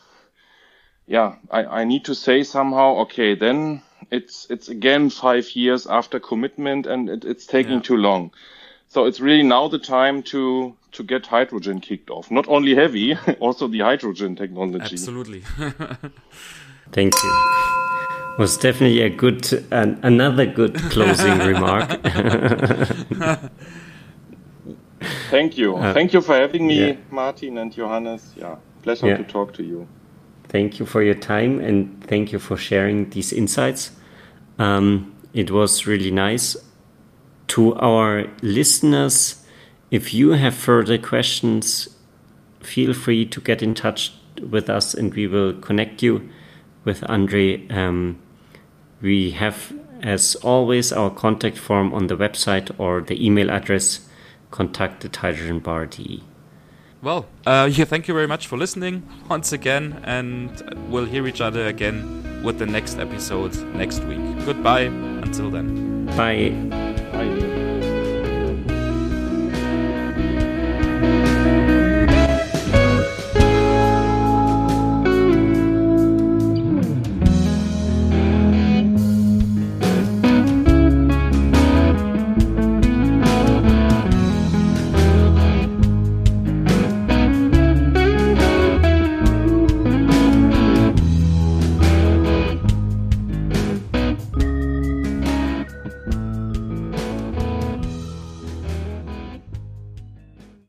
yeah, 1.06 1.36
I, 1.52 1.66
I 1.66 1.84
need 1.84 2.06
to 2.06 2.16
say 2.16 2.44
somehow, 2.44 2.98
okay, 3.02 3.36
then 3.36 3.82
it's, 4.12 4.48
it's 4.50 4.70
again 4.70 5.10
five 5.10 5.56
years 5.56 5.88
after 5.88 6.20
commitment 6.20 6.88
and 6.88 7.10
it, 7.10 7.26
it's 7.26 7.46
taking 7.46 7.74
yeah. 7.74 7.82
too 7.82 7.98
long. 7.98 8.32
So 8.90 9.06
it's 9.06 9.20
really 9.20 9.44
now 9.44 9.68
the 9.68 9.80
time 9.80 10.24
to, 10.24 10.76
to 10.94 11.04
get 11.04 11.26
hydrogen 11.26 11.82
kicked 11.82 12.10
off. 12.10 12.32
Not 12.32 12.48
only 12.48 12.74
HeavHy, 12.74 13.38
also 13.40 13.68
the 13.68 13.80
hydrogen 13.80 14.36
technology. 14.36 14.94
Absolutely. 14.94 15.42
Thank 16.92 17.13
you 17.22 17.66
was 18.38 18.58
definitely 18.58 19.02
a 19.02 19.10
good 19.10 19.52
an, 19.71 20.00
another 20.04 20.45
good 20.45 20.76
closing 20.91 21.39
remark. 21.39 21.89
Thank 25.30 25.58
you. 25.58 25.76
Uh, 25.76 25.93
Thank 25.93 26.13
you 26.13 26.21
for 26.21 26.36
having 26.36 26.67
me, 26.67 26.88
yeah. 26.88 26.95
Martin 27.12 27.58
and 27.58 27.71
Johannes. 27.71 28.34
Yeah, 28.36 28.56
pleasure 28.84 29.08
yeah. 29.08 29.17
to 29.17 29.23
talk 29.23 29.54
to 29.54 29.63
you. 29.63 29.88
Thank 30.50 30.80
you 30.80 30.86
for 30.86 31.04
your 31.04 31.15
time 31.15 31.60
and 31.60 32.02
thank 32.06 32.32
you 32.32 32.39
for 32.39 32.56
sharing 32.56 33.10
these 33.10 33.34
insights. 33.34 33.91
Um, 34.58 35.13
it 35.34 35.52
was 35.52 35.86
really 35.86 36.12
nice. 36.12 36.56
To 37.47 37.76
our 37.76 38.28
listeners, 38.41 39.45
if 39.91 40.13
you 40.13 40.32
have 40.32 40.56
further 40.56 40.97
questions, 40.97 41.89
feel 42.62 42.93
free 42.93 43.26
to 43.26 43.41
get 43.41 43.62
in 43.62 43.73
touch 43.73 44.13
with 44.41 44.69
us 44.69 44.93
and 44.93 45.13
we 45.13 45.28
will 45.28 45.54
connect 45.54 46.02
you 46.02 46.30
with 46.86 47.04
Andre. 47.10 47.67
Um, 47.67 48.19
we 49.01 49.31
have, 49.31 49.73
as 50.01 50.36
always, 50.36 50.91
our 50.91 51.10
contact 51.10 51.57
form 51.57 51.93
on 51.93 52.07
the 52.07 52.15
website 52.17 52.71
or 52.79 53.01
the 53.01 53.23
email 53.25 53.51
address 53.51 54.07
contact 54.51 55.05
at 55.05 55.13
hydrogenbar.de. 55.13 56.23
Well, 57.01 57.27
uh, 57.45 57.69
yeah, 57.71 57.86
thank 57.86 58.07
you 58.07 58.13
very 58.13 58.27
much 58.27 58.47
for 58.47 58.57
listening 58.57 59.07
once 59.29 59.51
again, 59.51 60.01
and 60.03 60.49
we'll 60.89 61.05
hear 61.05 61.27
each 61.27 61.41
other 61.41 61.67
again 61.67 62.43
with 62.43 62.60
the 62.60 62.65
next 62.65 62.97
episode 62.97 63.55
next 63.75 64.03
week. 64.03 64.19
Goodbye. 64.45 64.81
Until 64.83 65.51
then. 65.51 66.05
Bye. 66.07 66.49
Bye. 67.12 67.46